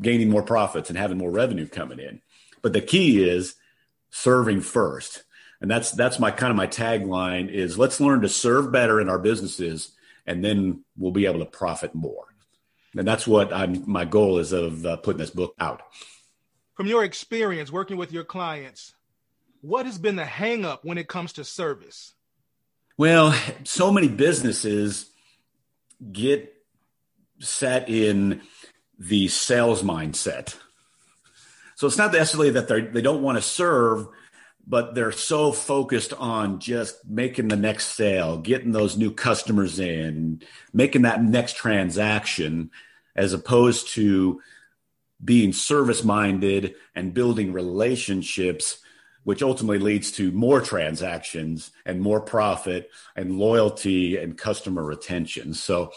gaining 0.00 0.30
more 0.30 0.42
profits 0.42 0.88
and 0.88 0.98
having 0.98 1.18
more 1.18 1.30
revenue 1.30 1.66
coming 1.66 1.98
in. 1.98 2.20
But 2.62 2.72
the 2.72 2.80
key 2.80 3.22
is 3.22 3.54
serving 4.10 4.62
first. 4.62 5.24
And 5.60 5.70
that's 5.70 5.90
that's 5.92 6.18
my 6.18 6.30
kind 6.30 6.50
of 6.50 6.56
my 6.56 6.66
tagline 6.66 7.50
is 7.50 7.78
let's 7.78 8.00
learn 8.00 8.22
to 8.22 8.28
serve 8.28 8.72
better 8.72 9.00
in 9.00 9.08
our 9.08 9.18
businesses 9.18 9.92
and 10.26 10.44
then 10.44 10.84
we'll 10.96 11.12
be 11.12 11.26
able 11.26 11.40
to 11.40 11.44
profit 11.44 11.94
more 11.94 12.29
and 12.96 13.06
that's 13.06 13.26
what 13.26 13.52
I'm. 13.52 13.84
My 13.90 14.04
goal 14.04 14.38
is 14.38 14.52
of 14.52 14.84
uh, 14.84 14.96
putting 14.96 15.18
this 15.18 15.30
book 15.30 15.54
out. 15.58 15.82
From 16.74 16.86
your 16.86 17.04
experience 17.04 17.70
working 17.70 17.96
with 17.96 18.12
your 18.12 18.24
clients, 18.24 18.94
what 19.60 19.86
has 19.86 19.98
been 19.98 20.16
the 20.16 20.24
hangup 20.24 20.80
when 20.82 20.98
it 20.98 21.08
comes 21.08 21.34
to 21.34 21.44
service? 21.44 22.14
Well, 22.96 23.34
so 23.64 23.90
many 23.90 24.08
businesses 24.08 25.10
get 26.12 26.54
set 27.38 27.88
in 27.88 28.42
the 28.98 29.28
sales 29.28 29.82
mindset. 29.82 30.56
So 31.76 31.86
it's 31.86 31.96
not 31.96 32.12
necessarily 32.12 32.50
that 32.50 32.68
they 32.68 32.82
they 32.82 33.02
don't 33.02 33.22
want 33.22 33.38
to 33.38 33.42
serve, 33.42 34.08
but 34.70 34.94
they're 34.94 35.10
so 35.10 35.50
focused 35.50 36.12
on 36.12 36.60
just 36.60 37.04
making 37.04 37.48
the 37.48 37.56
next 37.56 37.88
sale, 37.88 38.38
getting 38.38 38.70
those 38.70 38.96
new 38.96 39.10
customers 39.10 39.80
in, 39.80 40.40
making 40.72 41.02
that 41.02 41.20
next 41.20 41.56
transaction, 41.56 42.70
as 43.16 43.32
opposed 43.32 43.88
to 43.88 44.40
being 45.22 45.52
service 45.52 46.04
minded 46.04 46.76
and 46.94 47.12
building 47.12 47.52
relationships, 47.52 48.78
which 49.24 49.42
ultimately 49.42 49.80
leads 49.80 50.12
to 50.12 50.30
more 50.30 50.60
transactions 50.60 51.72
and 51.84 52.00
more 52.00 52.20
profit 52.20 52.90
and 53.16 53.40
loyalty 53.40 54.18
and 54.18 54.38
customer 54.38 54.84
retention. 54.84 55.52
So, 55.52 55.90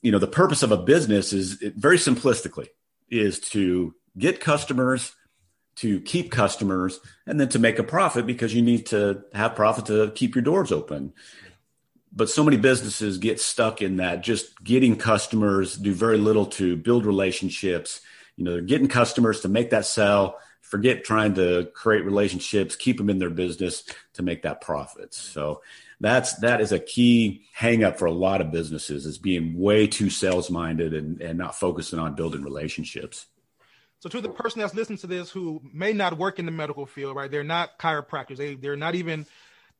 you 0.00 0.10
know, 0.10 0.18
the 0.18 0.26
purpose 0.26 0.62
of 0.62 0.72
a 0.72 0.78
business 0.78 1.34
is 1.34 1.52
very 1.76 1.98
simplistically 1.98 2.68
is 3.10 3.40
to 3.40 3.94
get 4.16 4.40
customers 4.40 5.14
to 5.76 6.00
keep 6.00 6.30
customers 6.30 7.00
and 7.26 7.38
then 7.38 7.48
to 7.50 7.58
make 7.58 7.78
a 7.78 7.84
profit 7.84 8.26
because 8.26 8.54
you 8.54 8.62
need 8.62 8.86
to 8.86 9.22
have 9.34 9.54
profit 9.54 9.86
to 9.86 10.10
keep 10.14 10.34
your 10.34 10.42
doors 10.42 10.72
open. 10.72 11.12
But 12.12 12.30
so 12.30 12.42
many 12.42 12.56
businesses 12.56 13.18
get 13.18 13.40
stuck 13.40 13.82
in 13.82 13.96
that 13.96 14.22
just 14.22 14.62
getting 14.64 14.96
customers, 14.96 15.76
do 15.76 15.92
very 15.92 16.16
little 16.16 16.46
to 16.46 16.76
build 16.76 17.04
relationships. 17.04 18.00
You 18.36 18.44
know, 18.44 18.52
they're 18.52 18.62
getting 18.62 18.88
customers 18.88 19.40
to 19.40 19.48
make 19.48 19.70
that 19.70 19.84
sell, 19.84 20.38
forget 20.62 21.04
trying 21.04 21.34
to 21.34 21.68
create 21.74 22.06
relationships, 22.06 22.74
keep 22.74 22.96
them 22.96 23.10
in 23.10 23.18
their 23.18 23.30
business 23.30 23.84
to 24.14 24.22
make 24.22 24.42
that 24.42 24.62
profit. 24.62 25.12
So 25.12 25.60
that's 26.00 26.34
that 26.36 26.60
is 26.60 26.72
a 26.72 26.78
key 26.78 27.46
hangup 27.56 27.98
for 27.98 28.06
a 28.06 28.12
lot 28.12 28.40
of 28.40 28.50
businesses 28.50 29.06
is 29.06 29.18
being 29.18 29.58
way 29.58 29.86
too 29.86 30.10
sales 30.10 30.50
minded 30.50 30.94
and, 30.94 31.20
and 31.20 31.38
not 31.38 31.54
focusing 31.54 31.98
on 31.98 32.14
building 32.14 32.42
relationships. 32.42 33.26
So 34.00 34.08
to 34.10 34.20
the 34.20 34.28
person 34.28 34.60
that's 34.60 34.74
listening 34.74 34.98
to 34.98 35.06
this 35.06 35.30
who 35.30 35.60
may 35.72 35.92
not 35.92 36.18
work 36.18 36.38
in 36.38 36.46
the 36.46 36.52
medical 36.52 36.86
field, 36.86 37.16
right? 37.16 37.30
They're 37.30 37.42
not 37.42 37.78
chiropractors. 37.78 38.36
They 38.36 38.54
they're 38.54 38.76
not 38.76 38.94
even 38.94 39.26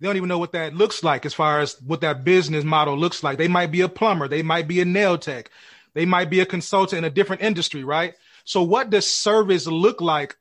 they 0.01 0.07
don't 0.07 0.17
even 0.17 0.29
know 0.29 0.39
what 0.39 0.53
that 0.53 0.75
looks 0.75 1.03
like 1.03 1.25
as 1.25 1.35
far 1.35 1.61
as 1.61 1.81
what 1.83 2.03
that 2.03 2.25
business 2.25 2.65
model 2.65 2.97
looks 2.97 3.23
like. 3.23 3.39
They 3.39 3.49
might 3.49 3.71
be 3.71 3.81
a 3.81 3.89
plumber, 3.89 4.29
they 4.29 4.43
might 4.43 4.69
be 4.69 4.81
a 4.81 4.85
nail 4.85 5.17
tech, 5.17 5.51
they 5.95 6.05
might 6.05 6.31
be 6.31 6.41
a 6.41 6.47
consultant 6.47 6.99
in 6.99 7.05
a 7.05 7.11
different 7.11 7.43
industry, 7.43 7.85
right? 7.85 8.15
So 8.45 8.63
what 8.63 8.91
does 8.91 9.11
service 9.11 9.67
look 9.67 10.01
like 10.01 10.37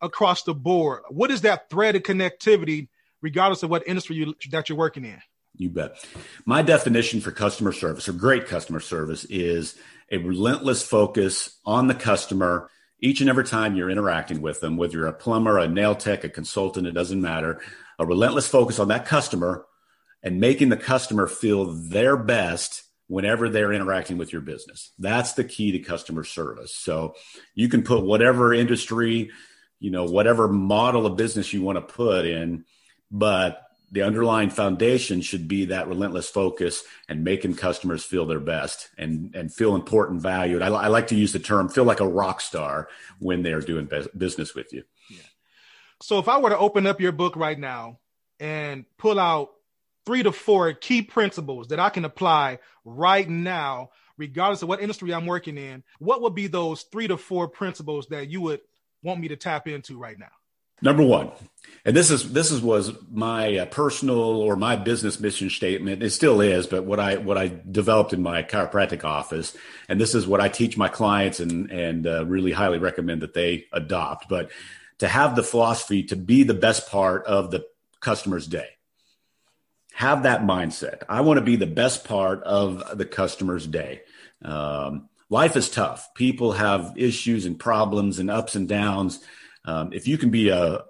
across 0.00 0.42
the 0.42 0.54
board? 0.54 1.02
What 1.08 1.30
is 1.30 1.42
that 1.42 1.70
thread 1.70 1.96
of 1.96 2.02
connectivity, 2.02 2.88
regardless 3.22 3.62
of 3.62 3.70
what 3.70 3.86
industry 3.86 4.16
you, 4.16 4.34
that 4.50 4.68
you're 4.68 4.78
working 4.78 5.04
in? 5.04 5.20
You 5.56 5.70
bet. 5.70 6.04
My 6.44 6.62
definition 6.62 7.20
for 7.20 7.32
customer 7.32 7.72
service 7.72 8.08
or 8.08 8.12
great 8.12 8.46
customer 8.46 8.80
service 8.80 9.24
is 9.24 9.76
a 10.10 10.18
relentless 10.18 10.82
focus 10.82 11.58
on 11.64 11.88
the 11.88 11.94
customer 11.94 12.70
each 13.00 13.20
and 13.20 13.30
every 13.30 13.44
time 13.44 13.76
you're 13.76 13.90
interacting 13.90 14.40
with 14.40 14.60
them, 14.60 14.76
whether 14.76 14.96
you're 14.96 15.06
a 15.06 15.12
plumber, 15.12 15.58
a 15.58 15.68
nail 15.68 15.94
tech, 15.94 16.24
a 16.24 16.28
consultant, 16.28 16.86
it 16.86 16.92
doesn't 16.92 17.20
matter, 17.20 17.60
a 17.98 18.06
relentless 18.06 18.48
focus 18.48 18.78
on 18.78 18.88
that 18.88 19.06
customer 19.06 19.64
and 20.22 20.40
making 20.40 20.68
the 20.68 20.76
customer 20.76 21.26
feel 21.26 21.66
their 21.66 22.16
best 22.16 22.82
whenever 23.06 23.48
they're 23.48 23.72
interacting 23.72 24.18
with 24.18 24.32
your 24.32 24.42
business. 24.42 24.92
That's 24.98 25.32
the 25.32 25.44
key 25.44 25.72
to 25.72 25.78
customer 25.78 26.24
service. 26.24 26.74
So 26.74 27.14
you 27.54 27.68
can 27.68 27.82
put 27.82 28.04
whatever 28.04 28.52
industry, 28.52 29.30
you 29.80 29.90
know, 29.90 30.04
whatever 30.04 30.48
model 30.48 31.06
of 31.06 31.16
business 31.16 31.52
you 31.52 31.62
want 31.62 31.76
to 31.76 31.94
put 31.94 32.26
in, 32.26 32.64
but 33.10 33.62
the 33.90 34.02
underlying 34.02 34.50
foundation 34.50 35.20
should 35.20 35.48
be 35.48 35.66
that 35.66 35.88
relentless 35.88 36.28
focus 36.28 36.84
and 37.08 37.24
making 37.24 37.54
customers 37.54 38.04
feel 38.04 38.26
their 38.26 38.40
best 38.40 38.90
and 38.98 39.34
and 39.34 39.52
feel 39.52 39.74
important 39.74 40.20
valued. 40.20 40.62
I, 40.62 40.68
I, 40.68 40.86
like 40.88 41.08
to 41.08 41.14
use 41.14 41.32
the 41.32 41.38
term 41.38 41.68
feel 41.68 41.84
like 41.84 42.00
a 42.00 42.06
rock 42.06 42.40
star 42.40 42.88
when 43.18 43.42
they're 43.42 43.60
doing 43.60 43.88
business 44.16 44.54
with 44.54 44.72
you. 44.72 44.84
Yeah. 45.10 45.20
so 46.02 46.18
if 46.18 46.28
i 46.28 46.38
were 46.38 46.50
to 46.50 46.58
open 46.58 46.86
up 46.86 47.00
your 47.00 47.12
book 47.12 47.36
right 47.36 47.58
now 47.58 47.98
and 48.40 48.84
pull 48.98 49.18
out 49.18 49.50
three 50.04 50.22
to 50.22 50.32
four 50.32 50.72
key 50.74 51.02
principles 51.02 51.68
that 51.68 51.80
i 51.80 51.88
can 51.88 52.04
apply 52.04 52.58
right 52.84 53.28
now 53.28 53.90
regardless 54.18 54.62
of 54.62 54.68
what 54.68 54.82
industry 54.82 55.14
i'm 55.14 55.26
working 55.26 55.56
in 55.56 55.82
what 55.98 56.20
would 56.20 56.34
be 56.34 56.46
those 56.46 56.82
three 56.82 57.08
to 57.08 57.16
four 57.16 57.48
principles 57.48 58.06
that 58.08 58.28
you 58.28 58.42
would 58.42 58.60
want 59.02 59.18
me 59.18 59.28
to 59.28 59.36
tap 59.36 59.66
into 59.66 59.96
right 59.96 60.18
now 60.18 60.26
Number 60.80 61.02
one, 61.02 61.30
and 61.84 61.96
this 61.96 62.10
is 62.10 62.32
this 62.32 62.50
is 62.50 62.60
was 62.60 62.92
my 63.10 63.58
uh, 63.58 63.66
personal 63.66 64.18
or 64.18 64.56
my 64.56 64.76
business 64.76 65.18
mission 65.18 65.50
statement. 65.50 66.02
It 66.02 66.10
still 66.10 66.40
is, 66.40 66.66
but 66.66 66.84
what 66.84 67.00
I 67.00 67.16
what 67.16 67.38
I 67.38 67.50
developed 67.70 68.12
in 68.12 68.22
my 68.22 68.42
chiropractic 68.42 69.04
office, 69.04 69.56
and 69.88 70.00
this 70.00 70.14
is 70.14 70.26
what 70.26 70.40
I 70.40 70.48
teach 70.48 70.76
my 70.76 70.88
clients, 70.88 71.40
and 71.40 71.70
and 71.70 72.06
uh, 72.06 72.26
really 72.26 72.52
highly 72.52 72.78
recommend 72.78 73.22
that 73.22 73.34
they 73.34 73.66
adopt. 73.72 74.28
But 74.28 74.50
to 74.98 75.08
have 75.08 75.34
the 75.34 75.42
philosophy 75.42 76.02
to 76.04 76.16
be 76.16 76.42
the 76.42 76.54
best 76.54 76.90
part 76.90 77.24
of 77.26 77.50
the 77.50 77.64
customer's 78.00 78.46
day. 78.46 78.68
Have 79.94 80.22
that 80.22 80.42
mindset. 80.42 81.02
I 81.08 81.22
want 81.22 81.38
to 81.38 81.44
be 81.44 81.56
the 81.56 81.66
best 81.66 82.04
part 82.04 82.42
of 82.44 82.96
the 82.96 83.04
customer's 83.04 83.66
day. 83.66 84.02
Um, 84.42 85.08
life 85.28 85.56
is 85.56 85.68
tough. 85.70 86.14
People 86.14 86.52
have 86.52 86.92
issues 86.96 87.46
and 87.46 87.58
problems 87.58 88.18
and 88.18 88.30
ups 88.30 88.54
and 88.54 88.68
downs. 88.68 89.20
Um, 89.68 89.92
if 89.92 90.08
you 90.08 90.16
can 90.16 90.30
be 90.30 90.48
a, 90.48 90.84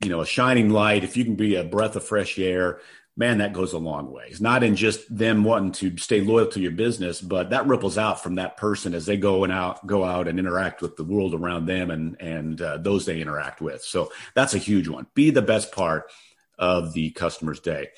you 0.00 0.08
know, 0.08 0.20
a 0.20 0.26
shining 0.26 0.70
light, 0.70 1.02
if 1.02 1.16
you 1.16 1.24
can 1.24 1.34
be 1.34 1.56
a 1.56 1.64
breath 1.64 1.96
of 1.96 2.04
fresh 2.04 2.38
air, 2.38 2.78
man, 3.16 3.38
that 3.38 3.52
goes 3.52 3.72
a 3.72 3.78
long 3.78 4.12
way. 4.12 4.26
It's 4.28 4.40
not 4.40 4.62
in 4.62 4.76
just 4.76 5.14
them 5.14 5.42
wanting 5.42 5.72
to 5.72 5.96
stay 5.96 6.20
loyal 6.20 6.46
to 6.46 6.60
your 6.60 6.70
business, 6.70 7.20
but 7.20 7.50
that 7.50 7.66
ripples 7.66 7.98
out 7.98 8.22
from 8.22 8.36
that 8.36 8.56
person 8.56 8.94
as 8.94 9.06
they 9.06 9.16
go 9.16 9.42
and 9.42 9.52
out, 9.52 9.84
go 9.88 10.04
out 10.04 10.28
and 10.28 10.38
interact 10.38 10.82
with 10.82 10.96
the 10.96 11.02
world 11.02 11.34
around 11.34 11.66
them 11.66 11.90
and 11.90 12.20
and 12.20 12.62
uh, 12.62 12.78
those 12.78 13.06
they 13.06 13.20
interact 13.20 13.60
with. 13.60 13.82
So 13.82 14.12
that's 14.34 14.54
a 14.54 14.58
huge 14.58 14.86
one. 14.86 15.08
Be 15.14 15.30
the 15.30 15.42
best 15.42 15.72
part 15.72 16.10
of 16.56 16.92
the 16.92 17.10
customer's 17.10 17.58
day. 17.58 17.88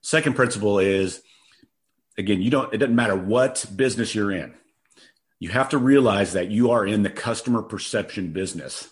Second 0.00 0.34
principle 0.34 0.80
is, 0.80 1.22
again, 2.18 2.42
you 2.42 2.50
don't. 2.50 2.74
It 2.74 2.78
doesn't 2.78 2.96
matter 2.96 3.16
what 3.16 3.64
business 3.76 4.16
you're 4.16 4.32
in. 4.32 4.52
You 5.38 5.50
have 5.50 5.68
to 5.70 5.78
realize 5.78 6.32
that 6.32 6.50
you 6.50 6.72
are 6.72 6.84
in 6.84 7.04
the 7.04 7.10
customer 7.10 7.62
perception 7.62 8.32
business. 8.32 8.88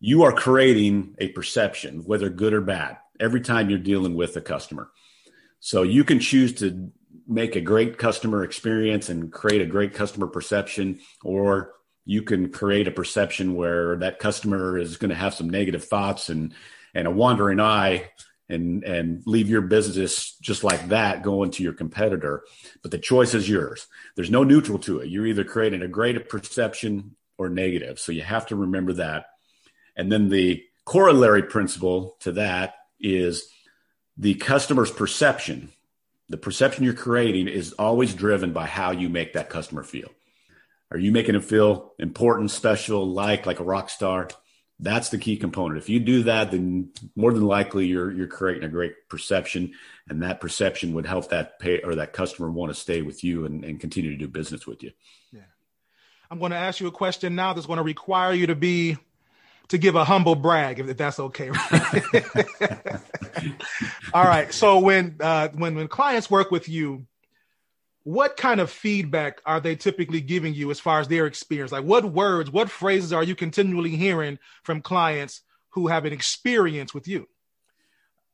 You 0.00 0.22
are 0.22 0.32
creating 0.32 1.16
a 1.18 1.28
perception, 1.28 2.04
whether 2.04 2.28
good 2.28 2.52
or 2.52 2.60
bad 2.60 2.98
every 3.18 3.40
time 3.40 3.68
you're 3.68 3.78
dealing 3.78 4.14
with 4.14 4.36
a 4.36 4.40
customer. 4.40 4.90
So 5.60 5.82
you 5.82 6.04
can 6.04 6.20
choose 6.20 6.54
to 6.54 6.92
make 7.26 7.56
a 7.56 7.60
great 7.60 7.98
customer 7.98 8.44
experience 8.44 9.08
and 9.08 9.32
create 9.32 9.60
a 9.60 9.66
great 9.66 9.94
customer 9.94 10.28
perception, 10.28 11.00
or 11.22 11.72
you 12.04 12.22
can 12.22 12.50
create 12.50 12.88
a 12.88 12.92
perception 12.92 13.54
where 13.54 13.96
that 13.96 14.18
customer 14.18 14.78
is 14.78 14.96
going 14.96 15.10
to 15.10 15.16
have 15.16 15.34
some 15.34 15.50
negative 15.50 15.84
thoughts 15.84 16.28
and 16.28 16.54
and 16.94 17.06
a 17.06 17.10
wandering 17.10 17.60
eye 17.60 18.10
and 18.48 18.82
and 18.84 19.22
leave 19.26 19.50
your 19.50 19.60
business 19.60 20.36
just 20.40 20.64
like 20.64 20.88
that 20.88 21.22
going 21.22 21.50
to 21.50 21.62
your 21.62 21.74
competitor. 21.74 22.44
But 22.82 22.92
the 22.92 22.98
choice 22.98 23.34
is 23.34 23.48
yours. 23.48 23.86
There's 24.16 24.30
no 24.30 24.44
neutral 24.44 24.78
to 24.80 25.00
it. 25.00 25.08
You're 25.08 25.26
either 25.26 25.44
creating 25.44 25.82
a 25.82 25.88
great 25.88 26.28
perception 26.28 27.16
or 27.36 27.48
negative. 27.50 27.98
So 27.98 28.12
you 28.12 28.22
have 28.22 28.46
to 28.46 28.56
remember 28.56 28.94
that 28.94 29.26
and 29.98 30.10
then 30.10 30.28
the 30.28 30.64
corollary 30.84 31.42
principle 31.42 32.16
to 32.20 32.32
that 32.32 32.76
is 32.98 33.50
the 34.16 34.34
customer's 34.34 34.90
perception. 34.90 35.70
The 36.30 36.38
perception 36.38 36.84
you're 36.84 36.94
creating 36.94 37.48
is 37.48 37.72
always 37.72 38.14
driven 38.14 38.52
by 38.52 38.66
how 38.66 38.92
you 38.92 39.08
make 39.08 39.34
that 39.34 39.50
customer 39.50 39.82
feel. 39.82 40.10
Are 40.90 40.98
you 40.98 41.12
making 41.12 41.34
them 41.34 41.42
feel 41.42 41.92
important, 41.98 42.50
special, 42.50 43.06
like 43.06 43.44
like 43.44 43.60
a 43.60 43.64
rock 43.64 43.90
star? 43.90 44.28
That's 44.80 45.08
the 45.08 45.18
key 45.18 45.36
component. 45.36 45.78
If 45.78 45.88
you 45.88 45.98
do 46.00 46.22
that, 46.22 46.52
then 46.52 46.90
more 47.16 47.32
than 47.32 47.44
likely 47.44 47.86
you're 47.86 48.10
you're 48.10 48.28
creating 48.28 48.64
a 48.64 48.68
great 48.68 48.94
perception, 49.08 49.72
and 50.08 50.22
that 50.22 50.40
perception 50.40 50.94
would 50.94 51.04
help 51.04 51.30
that 51.30 51.58
pay 51.58 51.82
or 51.82 51.96
that 51.96 52.12
customer 52.12 52.50
want 52.50 52.72
to 52.72 52.80
stay 52.80 53.02
with 53.02 53.24
you 53.24 53.44
and, 53.44 53.64
and 53.64 53.80
continue 53.80 54.10
to 54.10 54.16
do 54.16 54.28
business 54.28 54.66
with 54.66 54.82
you. 54.82 54.92
Yeah. 55.32 55.40
I'm 56.30 56.38
going 56.38 56.52
to 56.52 56.58
ask 56.58 56.80
you 56.80 56.86
a 56.86 56.92
question 56.92 57.34
now 57.34 57.52
that's 57.52 57.66
going 57.66 57.78
to 57.78 57.82
require 57.82 58.32
you 58.32 58.46
to 58.46 58.54
be 58.54 58.96
to 59.68 59.78
give 59.78 59.94
a 59.94 60.04
humble 60.04 60.34
brag, 60.34 60.80
if, 60.80 60.88
if 60.88 60.96
that's 60.96 61.20
okay. 61.20 61.50
All 64.14 64.24
right. 64.24 64.52
So 64.52 64.78
when 64.80 65.16
uh, 65.20 65.48
when 65.54 65.74
when 65.74 65.88
clients 65.88 66.30
work 66.30 66.50
with 66.50 66.68
you, 66.68 67.06
what 68.04 68.36
kind 68.36 68.60
of 68.60 68.70
feedback 68.70 69.40
are 69.44 69.60
they 69.60 69.76
typically 69.76 70.20
giving 70.20 70.54
you 70.54 70.70
as 70.70 70.80
far 70.80 71.00
as 71.00 71.08
their 71.08 71.26
experience? 71.26 71.72
Like 71.72 71.84
what 71.84 72.04
words, 72.06 72.50
what 72.50 72.70
phrases 72.70 73.12
are 73.12 73.22
you 73.22 73.34
continually 73.34 73.96
hearing 73.96 74.38
from 74.62 74.80
clients 74.80 75.42
who 75.70 75.88
have 75.88 76.04
an 76.06 76.12
experience 76.12 76.94
with 76.94 77.06
you? 77.06 77.28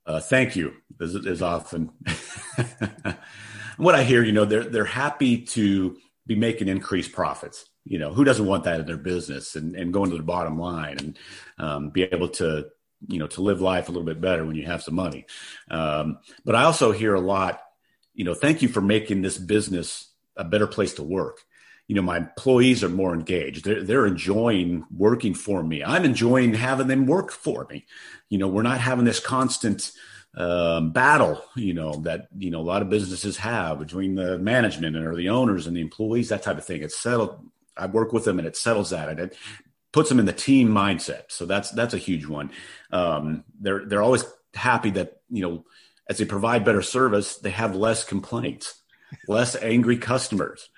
Uh, 0.06 0.20
thank 0.20 0.54
you 0.54 0.74
is, 1.00 1.14
is 1.14 1.42
often 1.42 1.90
what 3.76 3.94
I 3.94 4.04
hear. 4.04 4.22
You 4.22 4.32
know, 4.32 4.44
they're 4.44 4.64
they're 4.64 4.84
happy 4.84 5.38
to 5.38 5.96
be 6.26 6.36
making 6.36 6.68
increased 6.68 7.12
profits 7.12 7.64
you 7.84 7.98
know 7.98 8.12
who 8.12 8.24
doesn't 8.24 8.46
want 8.46 8.64
that 8.64 8.80
in 8.80 8.86
their 8.86 8.96
business 8.96 9.56
and, 9.56 9.74
and 9.76 9.92
going 9.92 10.10
to 10.10 10.16
the 10.16 10.22
bottom 10.22 10.58
line 10.58 10.96
and 10.98 11.18
um, 11.58 11.90
be 11.90 12.02
able 12.02 12.28
to 12.28 12.66
you 13.08 13.18
know 13.18 13.26
to 13.26 13.42
live 13.42 13.60
life 13.60 13.88
a 13.88 13.92
little 13.92 14.06
bit 14.06 14.20
better 14.20 14.44
when 14.44 14.56
you 14.56 14.66
have 14.66 14.82
some 14.82 14.94
money. 14.94 15.26
Um, 15.70 16.18
but 16.44 16.54
i 16.54 16.64
also 16.64 16.92
hear 16.92 17.14
a 17.14 17.20
lot 17.20 17.60
you 18.14 18.24
know 18.24 18.34
thank 18.34 18.62
you 18.62 18.68
for 18.68 18.80
making 18.80 19.22
this 19.22 19.38
business 19.38 20.10
a 20.36 20.44
better 20.44 20.66
place 20.66 20.94
to 20.94 21.02
work. 21.02 21.42
You 21.86 21.96
know 21.96 22.02
my 22.02 22.16
employees 22.16 22.82
are 22.82 22.88
more 22.88 23.14
engaged. 23.14 23.64
They're, 23.64 23.82
they're 23.82 24.06
enjoying 24.06 24.84
working 24.90 25.34
for 25.34 25.62
me. 25.62 25.84
I'm 25.84 26.04
enjoying 26.04 26.54
having 26.54 26.88
them 26.88 27.06
work 27.06 27.30
for 27.30 27.66
me. 27.70 27.86
You 28.30 28.38
know 28.38 28.48
we're 28.48 28.62
not 28.62 28.80
having 28.80 29.04
this 29.04 29.20
constant 29.20 29.92
um, 30.36 30.90
battle, 30.90 31.44
you 31.54 31.74
know, 31.74 31.92
that, 32.00 32.26
you 32.36 32.50
know, 32.50 32.60
a 32.60 32.62
lot 32.62 32.82
of 32.82 32.90
businesses 32.90 33.36
have 33.36 33.78
between 33.78 34.16
the 34.16 34.36
management 34.36 34.96
or 34.96 35.14
the 35.14 35.28
owners 35.28 35.68
and 35.68 35.76
the 35.76 35.80
employees, 35.80 36.30
that 36.30 36.42
type 36.42 36.58
of 36.58 36.64
thing. 36.64 36.82
It's 36.82 36.98
settled 36.98 37.38
I 37.76 37.86
work 37.86 38.12
with 38.12 38.24
them 38.24 38.38
and 38.38 38.46
it 38.46 38.56
settles 38.56 38.90
that 38.90 39.08
and 39.08 39.18
it 39.20 39.36
puts 39.92 40.08
them 40.08 40.18
in 40.18 40.26
the 40.26 40.32
team 40.32 40.68
mindset. 40.68 41.22
So 41.28 41.46
that's 41.46 41.70
that's 41.70 41.94
a 41.94 41.98
huge 41.98 42.26
one. 42.26 42.50
Um, 42.90 43.44
they're 43.60 43.86
they're 43.86 44.02
always 44.02 44.24
happy 44.54 44.90
that 44.90 45.20
you 45.30 45.42
know 45.42 45.64
as 46.08 46.18
they 46.18 46.24
provide 46.24 46.64
better 46.64 46.82
service, 46.82 47.36
they 47.36 47.50
have 47.50 47.74
less 47.74 48.04
complaints, 48.04 48.82
less 49.28 49.56
angry 49.56 49.96
customers. 49.96 50.68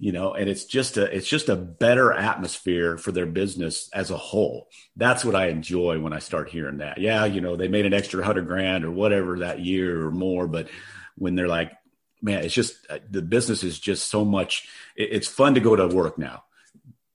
You 0.00 0.12
know, 0.12 0.32
and 0.32 0.48
it's 0.48 0.64
just 0.64 0.96
a 0.96 1.04
it's 1.04 1.26
just 1.26 1.48
a 1.48 1.56
better 1.56 2.12
atmosphere 2.12 2.98
for 2.98 3.10
their 3.10 3.26
business 3.26 3.90
as 3.92 4.10
a 4.12 4.16
whole. 4.16 4.68
That's 4.94 5.24
what 5.24 5.34
I 5.34 5.48
enjoy 5.48 5.98
when 5.98 6.12
I 6.12 6.20
start 6.20 6.50
hearing 6.50 6.78
that. 6.78 6.98
Yeah, 6.98 7.24
you 7.24 7.40
know, 7.40 7.56
they 7.56 7.66
made 7.66 7.86
an 7.86 7.94
extra 7.94 8.24
hundred 8.24 8.46
grand 8.46 8.84
or 8.84 8.92
whatever 8.92 9.40
that 9.40 9.58
year 9.58 10.06
or 10.06 10.12
more, 10.12 10.46
but 10.46 10.68
when 11.16 11.34
they're 11.34 11.48
like, 11.48 11.72
man, 12.22 12.44
it's 12.44 12.54
just 12.54 12.74
uh, 12.90 12.98
the 13.08 13.22
business 13.22 13.62
is 13.62 13.78
just 13.78 14.08
so 14.08 14.24
much. 14.24 14.68
It, 14.96 15.10
it's 15.12 15.28
fun 15.28 15.54
to 15.54 15.60
go 15.60 15.76
to 15.76 15.88
work 15.88 16.18
now. 16.18 16.44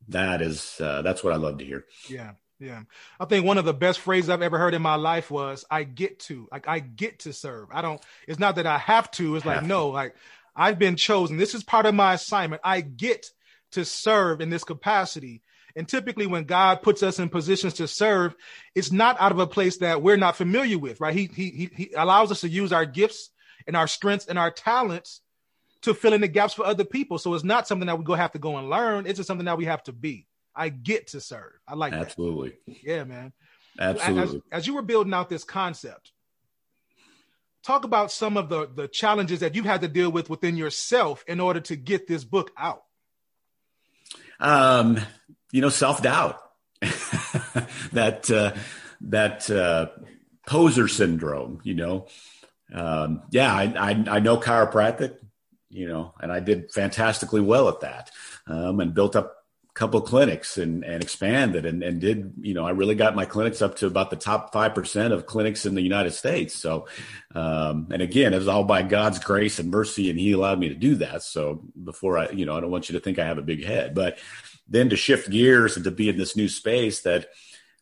That 0.09 0.41
is 0.41 0.79
uh, 0.81 1.01
that's 1.01 1.23
what 1.23 1.33
I 1.33 1.37
love 1.37 1.59
to 1.59 1.65
hear. 1.65 1.85
Yeah, 2.09 2.31
yeah. 2.59 2.83
I 3.19 3.25
think 3.25 3.45
one 3.45 3.57
of 3.57 3.65
the 3.65 3.73
best 3.73 3.99
phrases 3.99 4.29
I've 4.29 4.41
ever 4.41 4.57
heard 4.57 4.73
in 4.73 4.81
my 4.81 4.95
life 4.95 5.31
was 5.31 5.65
"I 5.69 5.83
get 5.83 6.19
to." 6.21 6.47
Like 6.51 6.67
I 6.67 6.79
get 6.79 7.19
to 7.19 7.33
serve. 7.33 7.69
I 7.71 7.81
don't. 7.81 8.01
It's 8.27 8.39
not 8.39 8.55
that 8.55 8.67
I 8.67 8.77
have 8.77 9.09
to. 9.11 9.35
It's 9.35 9.45
like 9.45 9.59
have 9.59 9.67
no. 9.67 9.89
Like 9.89 10.15
I've 10.55 10.79
been 10.79 10.95
chosen. 10.95 11.37
This 11.37 11.55
is 11.55 11.63
part 11.63 11.85
of 11.85 11.95
my 11.95 12.13
assignment. 12.13 12.61
I 12.63 12.81
get 12.81 13.27
to 13.71 13.85
serve 13.85 14.41
in 14.41 14.49
this 14.49 14.63
capacity. 14.63 15.41
And 15.75 15.87
typically, 15.87 16.27
when 16.27 16.43
God 16.43 16.83
puts 16.83 17.01
us 17.01 17.17
in 17.17 17.29
positions 17.29 17.75
to 17.75 17.87
serve, 17.87 18.35
it's 18.75 18.91
not 18.91 19.19
out 19.19 19.31
of 19.31 19.39
a 19.39 19.47
place 19.47 19.77
that 19.77 20.03
we're 20.03 20.17
not 20.17 20.35
familiar 20.35 20.77
with, 20.77 21.01
right? 21.01 21.15
He 21.15 21.29
he 21.33 21.69
he 21.75 21.93
allows 21.95 22.31
us 22.31 22.41
to 22.41 22.49
use 22.49 22.71
our 22.71 22.85
gifts 22.85 23.31
and 23.67 23.75
our 23.75 23.87
strengths 23.87 24.27
and 24.27 24.37
our 24.37 24.51
talents 24.51 25.21
to 25.81 25.93
fill 25.93 26.13
in 26.13 26.21
the 26.21 26.27
gaps 26.27 26.53
for 26.53 26.65
other 26.65 26.85
people. 26.85 27.17
So 27.17 27.33
it's 27.33 27.43
not 27.43 27.67
something 27.67 27.87
that 27.87 27.97
we 27.97 28.05
go 28.05 28.13
have 28.13 28.31
to 28.31 28.39
go 28.39 28.57
and 28.57 28.69
learn. 28.69 29.05
It's 29.05 29.17
just 29.17 29.27
something 29.27 29.45
that 29.45 29.57
we 29.57 29.65
have 29.65 29.83
to 29.83 29.91
be. 29.91 30.27
I 30.55 30.69
get 30.69 31.07
to 31.07 31.21
serve. 31.21 31.53
I 31.67 31.75
like 31.75 31.91
that. 31.91 32.01
absolutely. 32.01 32.53
That. 32.67 32.83
Yeah, 32.83 33.03
man. 33.03 33.33
Absolutely. 33.79 34.41
As, 34.51 34.59
as, 34.59 34.67
you 34.67 34.75
were 34.75 34.81
building 34.81 35.13
out 35.13 35.29
this 35.29 35.43
concept, 35.43 36.11
talk 37.63 37.85
about 37.85 38.11
some 38.11 38.37
of 38.37 38.49
the 38.49 38.69
the 38.73 38.87
challenges 38.87 39.39
that 39.39 39.55
you've 39.55 39.65
had 39.65 39.81
to 39.81 39.87
deal 39.87 40.11
with 40.11 40.29
within 40.29 40.55
yourself 40.55 41.23
in 41.27 41.39
order 41.39 41.59
to 41.61 41.75
get 41.75 42.07
this 42.07 42.23
book 42.23 42.51
out. 42.55 42.83
Um, 44.39 44.99
you 45.51 45.61
know, 45.61 45.69
self 45.69 46.03
doubt. 46.03 46.39
that 47.93 48.29
uh, 48.29 48.53
that 49.01 49.49
uh, 49.49 49.87
poser 50.45 50.87
syndrome. 50.87 51.61
You 51.63 51.73
know, 51.73 52.07
um, 52.73 53.21
yeah, 53.29 53.53
I, 53.53 53.63
I, 53.77 54.03
I, 54.15 54.19
know 54.19 54.37
chiropractic, 54.37 55.15
you 55.69 55.87
know, 55.87 56.13
and 56.19 56.31
I 56.31 56.39
did 56.39 56.71
fantastically 56.71 57.41
well 57.41 57.69
at 57.69 57.81
that 57.81 58.09
um, 58.47 58.79
and 58.79 58.95
built 58.95 59.15
up 59.15 59.35
a 59.69 59.73
couple 59.73 60.01
clinics 60.01 60.57
and, 60.57 60.83
and 60.83 61.03
expanded 61.03 61.67
and, 61.67 61.83
and 61.83 62.01
did, 62.01 62.33
you 62.41 62.55
know, 62.55 62.65
I 62.65 62.71
really 62.71 62.95
got 62.95 63.15
my 63.15 63.25
clinics 63.25 63.61
up 63.61 63.75
to 63.77 63.87
about 63.87 64.09
the 64.09 64.15
top 64.15 64.51
5% 64.51 65.11
of 65.11 65.27
clinics 65.27 65.67
in 65.67 65.75
the 65.75 65.83
United 65.83 66.11
States. 66.11 66.55
So, 66.55 66.87
um, 67.35 67.89
and 67.91 68.01
again, 68.01 68.33
it 68.33 68.39
was 68.39 68.47
all 68.47 68.63
by 68.63 68.81
God's 68.81 69.19
grace 69.19 69.59
and 69.59 69.69
mercy, 69.69 70.09
and 70.09 70.19
He 70.19 70.31
allowed 70.31 70.57
me 70.57 70.69
to 70.69 70.75
do 70.75 70.95
that. 70.95 71.21
So 71.21 71.61
before 71.83 72.17
I, 72.17 72.29
you 72.29 72.47
know, 72.47 72.57
I 72.57 72.59
don't 72.59 72.71
want 72.71 72.89
you 72.89 72.93
to 72.93 73.03
think 73.03 73.19
I 73.19 73.25
have 73.25 73.37
a 73.37 73.43
big 73.43 73.63
head, 73.63 73.93
but 73.93 74.17
then 74.67 74.89
to 74.89 74.95
shift 74.95 75.29
gears 75.29 75.75
and 75.75 75.83
to 75.83 75.91
be 75.91 76.09
in 76.09 76.17
this 76.17 76.35
new 76.35 76.49
space 76.49 77.01
that 77.01 77.27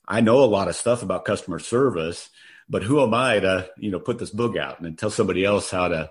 I 0.05 0.19
know 0.19 0.43
a 0.43 0.45
lot 0.45 0.67
of 0.67 0.75
stuff 0.75 1.01
about 1.01 1.23
customer 1.23 1.59
service 1.59 2.29
but 2.71 2.83
who 2.83 3.03
am 3.03 3.13
I 3.13 3.37
to, 3.41 3.69
you 3.77 3.91
know, 3.91 3.99
put 3.99 4.17
this 4.17 4.29
book 4.29 4.55
out 4.55 4.79
and 4.79 4.97
tell 4.97 5.09
somebody 5.09 5.43
else 5.43 5.69
how 5.69 5.89
to, 5.89 6.09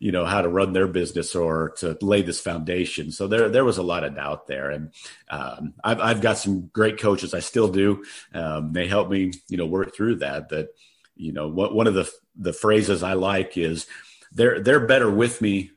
you 0.00 0.10
know, 0.10 0.24
how 0.24 0.42
to 0.42 0.48
run 0.48 0.72
their 0.72 0.88
business 0.88 1.36
or 1.36 1.70
to 1.78 1.96
lay 2.00 2.22
this 2.22 2.40
foundation. 2.40 3.12
So 3.12 3.28
there, 3.28 3.48
there 3.48 3.64
was 3.64 3.78
a 3.78 3.84
lot 3.84 4.02
of 4.02 4.16
doubt 4.16 4.48
there. 4.48 4.70
And 4.70 4.92
um, 5.28 5.74
I've, 5.84 6.00
I've 6.00 6.20
got 6.20 6.36
some 6.36 6.68
great 6.72 6.98
coaches. 6.98 7.32
I 7.32 7.38
still 7.38 7.68
do. 7.68 8.02
Um, 8.34 8.72
they 8.72 8.88
help 8.88 9.08
me, 9.08 9.34
you 9.48 9.56
know, 9.56 9.66
work 9.66 9.94
through 9.94 10.16
that. 10.16 10.48
That, 10.48 10.70
you 11.14 11.32
know, 11.32 11.46
what, 11.46 11.76
one 11.76 11.86
of 11.86 11.94
the, 11.94 12.10
the 12.34 12.52
phrases 12.52 13.04
I 13.04 13.12
like 13.12 13.56
is 13.56 13.86
they're, 14.32 14.58
they're 14.60 14.86
better 14.86 15.08
with 15.08 15.40
me 15.40 15.70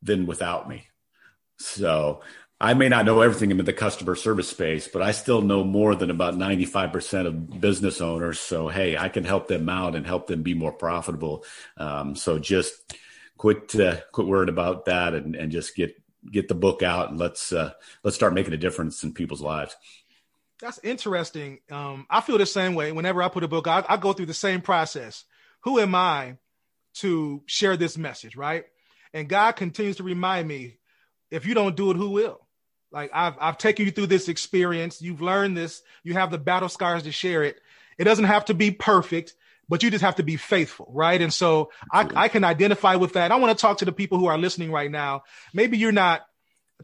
than 0.00 0.26
without 0.26 0.68
me. 0.68 0.86
So 1.58 2.22
I 2.62 2.74
may 2.74 2.90
not 2.90 3.06
know 3.06 3.22
everything 3.22 3.50
in 3.50 3.56
the 3.64 3.72
customer 3.72 4.14
service 4.14 4.48
space, 4.48 4.86
but 4.86 5.00
I 5.00 5.12
still 5.12 5.40
know 5.40 5.64
more 5.64 5.94
than 5.94 6.10
about 6.10 6.34
95% 6.34 7.26
of 7.26 7.60
business 7.60 8.02
owners. 8.02 8.38
So, 8.38 8.68
hey, 8.68 8.98
I 8.98 9.08
can 9.08 9.24
help 9.24 9.48
them 9.48 9.68
out 9.70 9.96
and 9.96 10.06
help 10.06 10.26
them 10.26 10.42
be 10.42 10.52
more 10.52 10.72
profitable. 10.72 11.44
Um, 11.78 12.14
so 12.16 12.38
just 12.38 12.74
quit, 13.38 13.74
uh, 13.76 14.00
quit 14.12 14.26
worrying 14.26 14.50
about 14.50 14.84
that 14.84 15.14
and, 15.14 15.34
and 15.34 15.50
just 15.50 15.74
get, 15.74 15.94
get 16.30 16.48
the 16.48 16.54
book 16.54 16.82
out 16.82 17.08
and 17.08 17.18
let's, 17.18 17.50
uh, 17.50 17.72
let's 18.04 18.14
start 18.14 18.34
making 18.34 18.52
a 18.52 18.58
difference 18.58 19.02
in 19.02 19.14
people's 19.14 19.40
lives. 19.40 19.74
That's 20.60 20.80
interesting. 20.82 21.60
Um, 21.70 22.06
I 22.10 22.20
feel 22.20 22.36
the 22.36 22.44
same 22.44 22.74
way. 22.74 22.92
Whenever 22.92 23.22
I 23.22 23.28
put 23.28 23.42
a 23.42 23.48
book 23.48 23.68
out, 23.68 23.86
I 23.88 23.96
go 23.96 24.12
through 24.12 24.26
the 24.26 24.34
same 24.34 24.60
process. 24.60 25.24
Who 25.60 25.80
am 25.80 25.94
I 25.94 26.36
to 26.96 27.42
share 27.46 27.78
this 27.78 27.96
message? 27.96 28.36
Right. 28.36 28.64
And 29.14 29.30
God 29.30 29.52
continues 29.52 29.96
to 29.96 30.02
remind 30.02 30.46
me, 30.46 30.76
if 31.30 31.46
you 31.46 31.54
don't 31.54 31.74
do 31.74 31.90
it, 31.90 31.96
who 31.96 32.10
will? 32.10 32.46
Like 32.92 33.10
I've 33.12 33.34
I've 33.40 33.58
taken 33.58 33.86
you 33.86 33.92
through 33.92 34.06
this 34.06 34.28
experience. 34.28 35.00
You've 35.00 35.20
learned 35.20 35.56
this. 35.56 35.82
You 36.02 36.14
have 36.14 36.30
the 36.30 36.38
battle 36.38 36.68
scars 36.68 37.04
to 37.04 37.12
share 37.12 37.42
it. 37.42 37.60
It 37.98 38.04
doesn't 38.04 38.24
have 38.24 38.46
to 38.46 38.54
be 38.54 38.70
perfect, 38.70 39.34
but 39.68 39.82
you 39.82 39.90
just 39.90 40.02
have 40.02 40.16
to 40.16 40.22
be 40.22 40.36
faithful, 40.36 40.90
right? 40.92 41.20
And 41.20 41.32
so 41.32 41.70
I, 41.92 42.08
I 42.14 42.28
can 42.28 42.44
identify 42.44 42.96
with 42.96 43.12
that. 43.12 43.30
I 43.30 43.36
want 43.36 43.56
to 43.56 43.60
talk 43.60 43.78
to 43.78 43.84
the 43.84 43.92
people 43.92 44.18
who 44.18 44.26
are 44.26 44.38
listening 44.38 44.72
right 44.72 44.90
now. 44.90 45.22
Maybe 45.52 45.78
you're 45.78 45.92
not 45.92 46.22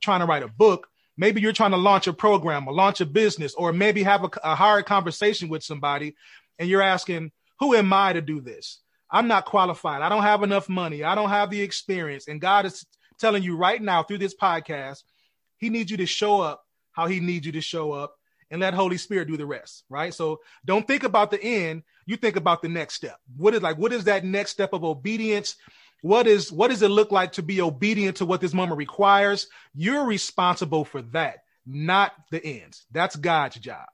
trying 0.01 0.21
to 0.21 0.27
write 0.27 0.43
a 0.43 0.49
book. 0.49 0.89
Maybe 1.17 1.41
you're 1.41 1.53
trying 1.53 1.71
to 1.71 1.79
launch 1.79 2.07
a 2.07 2.13
program 2.13 2.69
or 2.69 2.75
launch 2.75 3.01
a 3.01 3.07
business, 3.07 3.55
or 3.55 3.73
maybe 3.73 4.03
have 4.03 4.25
a, 4.25 4.31
a 4.45 4.55
hard 4.55 4.85
conversation 4.85 5.49
with 5.49 5.63
somebody, 5.65 6.15
and 6.59 6.69
you're 6.69 6.83
asking, 6.83 7.33
"Who 7.61 7.75
am 7.75 7.93
I 7.93 8.13
to 8.13 8.21
do 8.21 8.41
this?" 8.41 8.81
I'm 9.11 9.29
not 9.29 9.47
qualified. 9.47 10.03
I 10.03 10.09
don't 10.09 10.23
have 10.23 10.43
enough 10.43 10.69
money. 10.69 11.05
I 11.05 11.15
don't 11.15 11.31
have 11.31 11.51
the 11.51 11.63
experience. 11.63 12.29
And 12.29 12.41
God 12.41 12.67
is 12.67 12.85
telling 13.19 13.43
you 13.43 13.57
right 13.57 13.81
now 13.81 14.03
through 14.03 14.19
this 14.19 14.35
podcast 14.35 15.03
he 15.67 15.71
needs 15.71 15.91
you 15.91 15.97
to 15.97 16.07
show 16.07 16.41
up 16.41 16.65
how 16.93 17.07
he 17.07 17.19
needs 17.19 17.45
you 17.45 17.53
to 17.53 17.61
show 17.61 17.93
up 17.93 18.15
and 18.53 18.61
let 18.61 18.73
Holy 18.73 18.97
Spirit 18.97 19.27
do 19.27 19.37
the 19.37 19.45
rest, 19.45 19.83
right? 19.89 20.15
So 20.15 20.41
don't 20.65 20.87
think 20.87 21.03
about 21.03 21.33
the 21.33 21.43
end, 21.43 21.83
you 22.07 22.17
think 22.17 22.37
about 22.37 22.63
the 22.63 22.69
next 22.69 22.95
step. 22.95 23.19
What 23.37 23.53
is 23.55 23.63
like 23.63 23.77
what 23.77 23.93
is 23.93 24.05
that 24.05 24.25
next 24.25 24.53
step 24.53 24.73
of 24.73 24.85
obedience? 24.85 25.57
What 26.03 26.29
is 26.29 26.53
what 26.53 26.69
does 26.69 26.83
it 26.83 26.89
look 26.89 27.11
like 27.11 27.33
to 27.33 27.43
be 27.43 27.61
obedient 27.61 28.19
to 28.19 28.27
what 28.27 28.41
this 28.41 28.55
moment 28.55 28.79
requires? 28.79 29.49
You're 29.75 30.05
responsible 30.05 30.85
for 30.85 31.03
that, 31.03 31.39
not 31.67 32.13
the 32.31 32.45
ends. 32.45 32.87
That's 32.93 33.17
God's 33.17 33.57
job. 33.57 33.87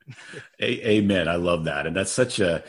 Amen. 0.62 1.28
I 1.28 1.36
love 1.36 1.64
that. 1.64 1.86
And 1.86 1.94
that's 1.94 2.10
such 2.10 2.40
a 2.40 2.64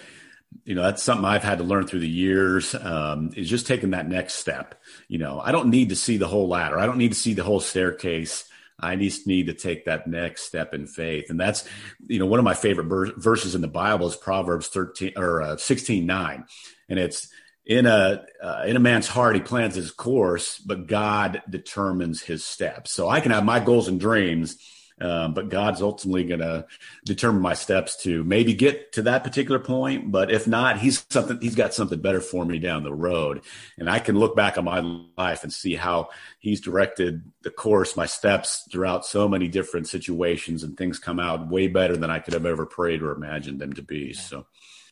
you 0.65 0.75
know 0.75 0.83
that's 0.83 1.03
something 1.03 1.25
i've 1.25 1.43
had 1.43 1.57
to 1.57 1.63
learn 1.63 1.87
through 1.87 1.99
the 1.99 2.09
years 2.09 2.75
um, 2.75 3.31
is 3.35 3.49
just 3.49 3.67
taking 3.67 3.91
that 3.91 4.07
next 4.07 4.35
step. 4.35 4.81
You 5.07 5.19
know 5.19 5.39
i 5.39 5.51
don't 5.51 5.69
need 5.69 5.89
to 5.89 5.95
see 5.95 6.17
the 6.17 6.27
whole 6.27 6.47
ladder. 6.47 6.79
I 6.79 6.85
don't 6.85 6.97
need 6.97 7.11
to 7.11 7.19
see 7.19 7.33
the 7.33 7.43
whole 7.43 7.59
staircase. 7.59 8.45
I 8.79 8.95
just 8.95 9.27
need 9.27 9.47
to 9.47 9.53
take 9.53 9.85
that 9.85 10.07
next 10.07 10.43
step 10.43 10.73
in 10.73 10.87
faith. 10.87 11.29
And 11.29 11.39
that's 11.39 11.67
you 12.07 12.19
know 12.19 12.25
one 12.25 12.39
of 12.39 12.45
my 12.45 12.53
favorite 12.53 12.89
ber- 12.89 13.13
verses 13.17 13.55
in 13.55 13.61
the 13.61 13.67
bible 13.67 14.07
is 14.07 14.15
proverbs 14.15 14.67
13 14.67 15.13
or 15.15 15.41
uh, 15.41 15.57
16 15.57 16.05
9 16.05 16.45
and 16.89 16.99
it's 16.99 17.29
in 17.65 17.85
a 17.85 18.25
uh, 18.41 18.63
in 18.65 18.75
a 18.75 18.79
man's 18.79 19.07
heart 19.07 19.35
he 19.35 19.41
plans 19.41 19.75
his 19.75 19.91
course 19.91 20.59
but 20.59 20.87
god 20.87 21.41
determines 21.49 22.21
his 22.21 22.43
steps. 22.43 22.91
So 22.91 23.09
i 23.09 23.19
can 23.21 23.31
have 23.31 23.45
my 23.45 23.59
goals 23.59 23.87
and 23.87 23.99
dreams 23.99 24.57
um, 25.01 25.33
but 25.33 25.49
God's 25.49 25.81
ultimately 25.81 26.23
going 26.23 26.39
to 26.39 26.65
determine 27.03 27.41
my 27.41 27.53
steps 27.53 27.95
to 28.03 28.23
maybe 28.23 28.53
get 28.53 28.93
to 28.93 29.01
that 29.03 29.23
particular 29.23 29.59
point. 29.59 30.11
But 30.11 30.31
if 30.31 30.47
not, 30.47 30.79
He's 30.79 31.05
something. 31.09 31.39
He's 31.41 31.55
got 31.55 31.73
something 31.73 31.99
better 31.99 32.21
for 32.21 32.45
me 32.45 32.59
down 32.59 32.83
the 32.83 32.93
road, 32.93 33.41
and 33.77 33.89
I 33.89 33.99
can 33.99 34.17
look 34.17 34.35
back 34.35 34.57
on 34.57 34.65
my 34.65 34.79
life 35.17 35.43
and 35.43 35.51
see 35.51 35.75
how 35.75 36.09
He's 36.39 36.61
directed 36.61 37.23
the 37.41 37.51
course, 37.51 37.97
my 37.97 38.05
steps 38.05 38.67
throughout 38.71 39.05
so 39.05 39.27
many 39.27 39.47
different 39.47 39.87
situations, 39.87 40.63
and 40.63 40.77
things 40.77 40.99
come 40.99 41.19
out 41.19 41.49
way 41.49 41.67
better 41.67 41.97
than 41.97 42.09
I 42.09 42.19
could 42.19 42.33
have 42.33 42.45
ever 42.45 42.65
prayed 42.65 43.01
or 43.01 43.11
imagined 43.11 43.59
them 43.59 43.73
to 43.73 43.81
be. 43.81 44.13
So, 44.13 44.45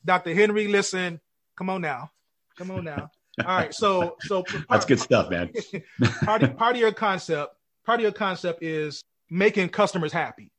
Dr. 0.03 0.33
Henry, 0.33 0.67
listen, 0.67 1.21
come 1.55 1.69
on 1.69 1.81
now, 1.81 2.11
come 2.57 2.71
on 2.71 2.83
now. 2.83 3.11
All 3.39 3.45
right, 3.45 3.73
so 3.73 4.17
so 4.21 4.43
part, 4.43 4.65
that's 4.69 4.85
good 4.85 4.99
stuff, 4.99 5.29
man. 5.29 5.51
part 6.23 6.57
part 6.57 6.75
of 6.75 6.81
your 6.81 6.91
concept, 6.91 7.55
part 7.85 7.99
of 7.99 8.03
your 8.03 8.11
concept 8.11 8.61
is 8.63 9.03
making 9.31 9.69
customers 9.69 10.11
happy. 10.11 10.51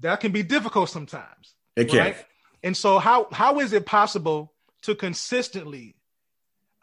That 0.00 0.20
can 0.20 0.32
be 0.32 0.42
difficult 0.42 0.90
sometimes. 0.90 1.54
It 1.76 1.88
can. 1.88 1.98
Right? 1.98 2.16
And 2.62 2.76
so, 2.76 2.98
how 2.98 3.28
how 3.32 3.60
is 3.60 3.72
it 3.72 3.86
possible 3.86 4.52
to 4.82 4.94
consistently 4.94 5.94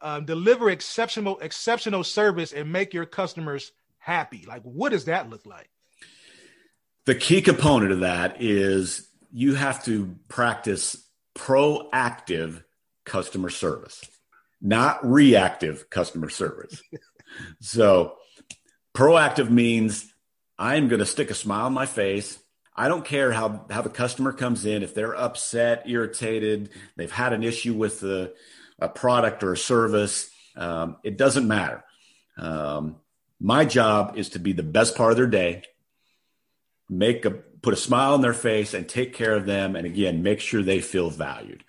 uh, 0.02 0.22
deliver 0.22 0.70
exceptional 0.72 1.38
exceptional 1.40 2.04
service 2.04 2.54
and 2.54 2.72
make 2.72 2.94
your 2.94 3.06
customers 3.06 3.72
happy? 4.00 4.46
Like, 4.48 4.64
what 4.64 4.90
does 4.90 5.06
that 5.06 5.30
look 5.30 5.46
like? 5.46 5.70
The 7.06 7.16
key 7.16 7.42
component 7.42 7.92
of 7.92 8.00
that 8.00 8.42
is 8.42 9.08
you 9.32 9.56
have 9.56 9.84
to 9.86 10.16
practice 10.28 11.08
proactive 11.36 12.64
customer 13.06 13.50
service, 13.50 14.04
not 14.62 15.00
reactive 15.08 15.90
customer 15.90 16.30
service. 16.30 16.82
so, 17.62 18.16
proactive 18.96 19.50
means 19.50 20.12
I'm 20.58 20.88
going 20.88 21.00
to 21.00 21.06
stick 21.06 21.30
a 21.30 21.36
smile 21.36 21.66
on 21.66 21.74
my 21.74 21.86
face. 21.86 22.40
I 22.76 22.88
don't 22.88 23.06
care 23.06 23.32
how, 23.32 23.66
how 23.70 23.82
the 23.82 23.90
customer 23.90 24.32
comes 24.32 24.66
in, 24.66 24.84
if 24.84 24.94
they're 24.94 25.16
upset, 25.16 25.84
irritated, 25.88 26.70
they've 26.96 27.12
had 27.12 27.34
an 27.34 27.44
issue 27.44 27.74
with 27.74 28.00
the, 28.00 28.34
a 28.80 28.88
product 28.88 29.44
or 29.44 29.54
a 29.54 29.58
service. 29.58 30.30
Um, 30.56 30.98
it 31.04 31.18
doesn't 31.18 31.48
matter. 31.48 31.84
Um, 32.38 32.98
my 33.40 33.66
job 33.66 34.18
is 34.18 34.30
to 34.30 34.40
be 34.40 34.54
the 34.54 34.64
best 34.64 34.96
part 34.96 35.12
of 35.12 35.18
their 35.18 35.28
day, 35.28 35.64
make 36.90 37.26
a 37.26 37.32
put 37.32 37.74
a 37.74 37.78
smile 37.78 38.14
on 38.14 38.22
their 38.22 38.34
face 38.34 38.74
and 38.74 38.88
take 38.88 39.14
care 39.14 39.36
of 39.36 39.46
them. 39.46 39.76
And 39.76 39.86
again, 39.86 40.24
make 40.24 40.40
sure 40.40 40.62
they 40.62 40.80
feel 40.80 41.10
valued. 41.10 41.64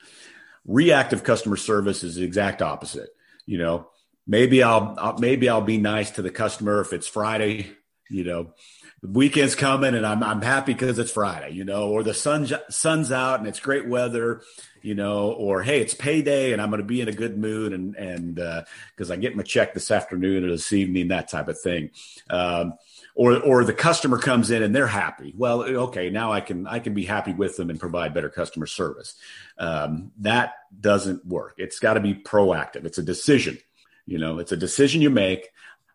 Reactive 0.66 1.24
customer 1.24 1.56
service 1.56 2.04
is 2.04 2.16
the 2.16 2.24
exact 2.24 2.62
opposite. 2.62 3.08
You 3.46 3.58
know, 3.58 3.88
maybe 4.26 4.62
I'll, 4.62 4.94
I'll 4.98 5.18
maybe 5.18 5.48
I'll 5.48 5.62
be 5.62 5.78
nice 5.78 6.10
to 6.12 6.22
the 6.22 6.30
customer 6.30 6.80
if 6.80 6.92
it's 6.92 7.08
Friday. 7.08 7.70
You 8.10 8.24
know, 8.24 8.52
weekend's 9.02 9.54
coming 9.54 9.94
and 9.94 10.06
I'm 10.06 10.22
I'm 10.22 10.42
happy 10.42 10.72
because 10.72 10.98
it's 10.98 11.12
Friday, 11.12 11.50
you 11.50 11.64
know, 11.64 11.88
or 11.88 12.02
the 12.02 12.14
sun 12.14 12.48
sun's 12.68 13.12
out 13.12 13.38
and 13.38 13.48
it's 13.48 13.60
great 13.60 13.86
weather, 13.86 14.42
you 14.82 14.94
know, 14.94 15.30
or 15.32 15.62
hey, 15.62 15.80
it's 15.80 15.94
payday 15.94 16.52
and 16.52 16.60
I'm 16.60 16.70
going 16.70 16.80
to 16.80 16.86
be 16.86 17.00
in 17.00 17.08
a 17.08 17.12
good 17.12 17.38
mood 17.38 17.72
and 17.72 17.94
and 17.94 18.34
because 18.34 19.10
uh, 19.10 19.14
I 19.14 19.16
get 19.16 19.36
my 19.36 19.42
check 19.42 19.74
this 19.74 19.90
afternoon 19.90 20.44
or 20.44 20.50
this 20.50 20.72
evening, 20.72 21.08
that 21.08 21.28
type 21.28 21.48
of 21.48 21.60
thing. 21.60 21.90
Um, 22.28 22.74
or 23.14 23.40
or 23.40 23.64
the 23.64 23.72
customer 23.72 24.18
comes 24.18 24.50
in 24.50 24.62
and 24.62 24.74
they're 24.74 24.86
happy. 24.86 25.34
Well, 25.36 25.62
okay, 25.62 26.10
now 26.10 26.32
I 26.32 26.40
can 26.40 26.66
I 26.66 26.78
can 26.80 26.94
be 26.94 27.04
happy 27.04 27.32
with 27.32 27.56
them 27.56 27.70
and 27.70 27.78
provide 27.78 28.14
better 28.14 28.30
customer 28.30 28.66
service. 28.66 29.14
Um, 29.58 30.12
that 30.18 30.54
doesn't 30.80 31.26
work. 31.26 31.54
It's 31.58 31.80
got 31.80 31.94
to 31.94 32.00
be 32.00 32.14
proactive. 32.14 32.84
It's 32.84 32.98
a 32.98 33.02
decision. 33.02 33.58
You 34.06 34.18
know, 34.18 34.38
it's 34.38 34.52
a 34.52 34.56
decision 34.56 35.02
you 35.02 35.10
make, 35.10 35.48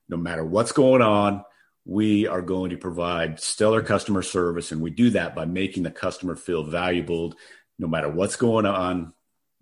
no 0.07 0.17
matter 0.17 0.45
what's 0.45 0.71
going 0.71 1.01
on 1.01 1.43
we 1.85 2.27
are 2.27 2.41
going 2.41 2.69
to 2.69 2.77
provide 2.77 3.39
stellar 3.39 3.81
customer 3.81 4.21
service. 4.21 4.71
And 4.71 4.81
we 4.81 4.89
do 4.89 5.09
that 5.11 5.35
by 5.35 5.45
making 5.45 5.83
the 5.83 5.91
customer 5.91 6.35
feel 6.35 6.63
valuable 6.63 7.35
no 7.77 7.87
matter 7.87 8.09
what's 8.09 8.35
going 8.35 8.65
on, 8.65 9.13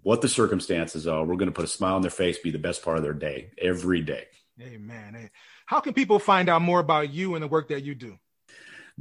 what 0.01 0.21
the 0.21 0.29
circumstances 0.29 1.07
are. 1.07 1.25
We're 1.25 1.36
going 1.36 1.49
to 1.49 1.55
put 1.55 1.65
a 1.65 1.69
smile 1.69 1.95
on 1.95 2.01
their 2.01 2.12
face, 2.12 2.38
be 2.38 2.51
the 2.51 2.60
best 2.60 2.84
part 2.84 2.97
of 2.97 3.03
their 3.03 3.13
day 3.13 3.51
every 3.57 4.01
day. 4.01 4.25
Amen. 4.62 5.15
Hey, 5.15 5.29
how 5.65 5.79
can 5.79 5.93
people 5.93 6.19
find 6.19 6.49
out 6.49 6.62
more 6.62 6.79
about 6.79 7.12
you 7.12 7.36
and 7.36 7.43
the 7.43 7.47
work 7.47 7.69
that 7.69 7.84
you 7.84 7.95
do? 7.95 8.17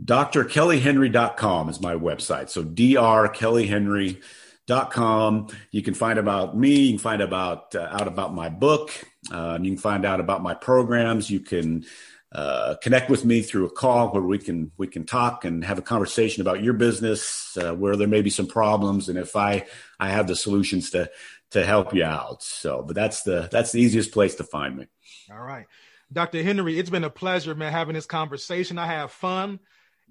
drkellyhenry.com 0.03 1.69
is 1.69 1.81
my 1.81 1.95
website. 1.95 2.49
So 2.49 2.65
drkellyhenry.com. 2.65 5.49
You 5.73 5.83
can 5.83 5.95
find 5.95 6.19
about 6.19 6.57
me. 6.57 6.81
You 6.81 6.93
can 6.93 6.99
find 6.99 7.21
about 7.21 7.75
uh, 7.75 7.89
out 7.91 8.09
about 8.09 8.35
my 8.35 8.49
book. 8.49 8.93
Uh, 9.31 9.59
you 9.61 9.73
can 9.73 9.79
find 9.79 10.07
out 10.07 10.21
about 10.21 10.43
my 10.43 10.55
programs. 10.55 11.29
You 11.29 11.41
can 11.41 11.85
uh, 12.33 12.77
connect 12.81 13.11
with 13.11 13.25
me 13.25 13.43
through 13.43 13.67
a 13.67 13.71
call 13.71 14.13
where 14.13 14.23
we 14.23 14.39
can 14.39 14.71
we 14.77 14.87
can 14.87 15.05
talk 15.05 15.45
and 15.45 15.65
have 15.65 15.79
a 15.79 15.83
conversation 15.83 16.41
about 16.41 16.63
your 16.63 16.75
business, 16.75 17.57
uh, 17.57 17.75
where 17.75 17.97
there 17.97 18.07
may 18.07 18.23
be 18.23 18.31
some 18.31 18.47
problems, 18.47 19.09
and 19.09 19.19
if 19.19 19.35
I 19.35 19.67
I 19.99 20.11
have 20.11 20.29
the 20.29 20.37
solutions 20.37 20.91
to 20.91 21.11
to 21.51 21.67
help 21.67 21.93
you 21.93 22.05
out. 22.05 22.43
So, 22.43 22.83
but 22.83 22.95
that's 22.95 23.23
the 23.23 23.49
that's 23.51 23.73
the 23.73 23.81
easiest 23.81 24.13
place 24.13 24.37
to 24.37 24.45
find 24.45 24.77
me. 24.77 24.87
All 25.33 25.43
right, 25.43 25.67
Dr. 26.13 26.43
Henry, 26.43 26.79
it's 26.79 26.91
been 26.91 27.05
a 27.05 27.11
pleasure, 27.11 27.55
man, 27.57 27.73
having 27.73 27.95
this 27.95 28.07
conversation. 28.07 28.79
I 28.79 28.87
have 28.87 29.11
fun. 29.11 29.59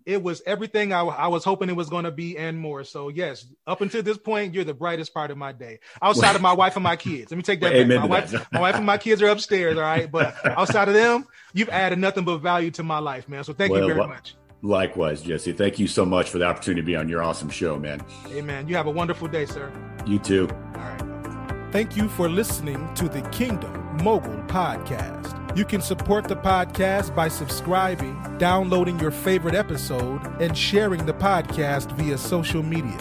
It 0.09 0.23
was 0.23 0.41
everything 0.47 0.91
I, 0.91 1.01
I 1.01 1.27
was 1.27 1.43
hoping 1.43 1.69
it 1.69 1.75
was 1.75 1.87
going 1.87 2.05
to 2.05 2.11
be 2.11 2.35
and 2.35 2.59
more. 2.59 2.83
So 2.83 3.09
yes, 3.09 3.45
up 3.67 3.81
until 3.81 4.01
this 4.01 4.17
point, 4.17 4.55
you're 4.55 4.63
the 4.63 4.73
brightest 4.73 5.13
part 5.13 5.29
of 5.29 5.37
my 5.37 5.51
day. 5.51 5.79
Outside 6.01 6.35
of 6.35 6.41
my 6.41 6.51
wife 6.51 6.75
and 6.75 6.83
my 6.83 6.95
kids. 6.95 7.31
Let 7.31 7.37
me 7.37 7.43
take 7.43 7.61
that 7.61 7.71
back. 7.71 7.87
My 7.87 8.05
wife, 8.05 8.51
my 8.51 8.59
wife 8.59 8.75
and 8.75 8.85
my 8.85 8.97
kids 8.97 9.21
are 9.21 9.27
upstairs. 9.27 9.77
All 9.77 9.83
right. 9.83 10.11
But 10.11 10.35
outside 10.45 10.87
of 10.87 10.95
them, 10.95 11.27
you've 11.53 11.69
added 11.69 11.99
nothing 11.99 12.25
but 12.25 12.39
value 12.39 12.71
to 12.71 12.83
my 12.83 12.97
life, 12.97 13.29
man. 13.29 13.43
So 13.43 13.53
thank 13.53 13.71
well, 13.71 13.87
you 13.87 13.93
very 13.93 14.07
much. 14.07 14.35
Likewise, 14.63 15.21
Jesse. 15.21 15.53
Thank 15.53 15.77
you 15.77 15.87
so 15.87 16.05
much 16.05 16.29
for 16.31 16.39
the 16.39 16.45
opportunity 16.45 16.81
to 16.81 16.85
be 16.85 16.95
on 16.95 17.07
your 17.07 17.21
awesome 17.21 17.49
show, 17.49 17.77
man. 17.77 18.01
Amen. 18.31 18.67
You 18.67 18.75
have 18.75 18.87
a 18.87 18.91
wonderful 18.91 19.27
day, 19.27 19.45
sir. 19.45 19.71
You 20.07 20.17
too. 20.17 20.49
All 20.75 20.81
right. 20.81 21.71
Thank 21.71 21.95
you 21.95 22.09
for 22.09 22.27
listening 22.27 22.91
to 22.95 23.07
the 23.07 23.21
Kingdom 23.29 23.97
Mogul 24.03 24.41
Podcast. 24.47 25.38
You 25.55 25.65
can 25.65 25.81
support 25.81 26.27
the 26.27 26.35
podcast 26.35 27.15
by 27.15 27.27
subscribing, 27.27 28.37
downloading 28.37 28.99
your 28.99 29.09
favorite 29.11 29.55
episode, 29.55 30.21
and 30.39 30.55
sharing 30.55 31.03
the 31.05 31.13
podcast 31.13 31.91
via 31.93 32.19
social 32.19 32.61
media. 32.61 32.97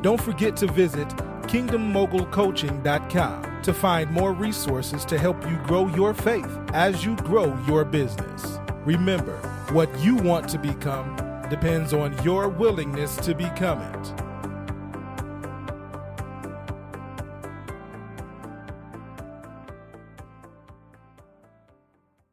Don't 0.00 0.20
forget 0.20 0.56
to 0.56 0.66
visit 0.66 1.06
kingdommogulcoaching.com 1.48 3.62
to 3.62 3.74
find 3.74 4.10
more 4.10 4.32
resources 4.32 5.04
to 5.04 5.18
help 5.18 5.36
you 5.48 5.58
grow 5.66 5.86
your 5.94 6.14
faith 6.14 6.48
as 6.72 7.04
you 7.04 7.14
grow 7.16 7.54
your 7.66 7.84
business. 7.84 8.58
Remember, 8.84 9.36
what 9.72 9.94
you 9.98 10.16
want 10.16 10.48
to 10.48 10.58
become 10.58 11.16
depends 11.50 11.92
on 11.92 12.16
your 12.24 12.48
willingness 12.48 13.16
to 13.16 13.34
become 13.34 13.82
it. 13.82 14.27